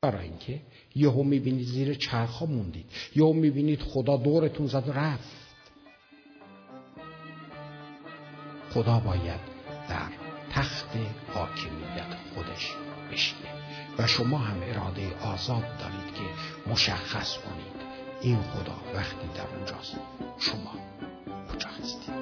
[0.02, 0.62] برای اینکه
[0.96, 2.86] یهو می‌بینید زیر چرخا موندید.
[3.16, 5.46] یهو می‌بینید خدا دورتون زد رفت.
[8.70, 9.40] خدا باید
[9.90, 10.10] در
[10.52, 10.90] تخت
[11.34, 12.74] حاکمیت خودش
[13.12, 13.50] بشینه
[13.98, 17.85] و شما هم اراده آزاد دارید که مشخص کنید.
[18.26, 19.96] این خدا وقتی در اونجاست
[20.40, 20.72] شما
[21.54, 22.16] کجا هستید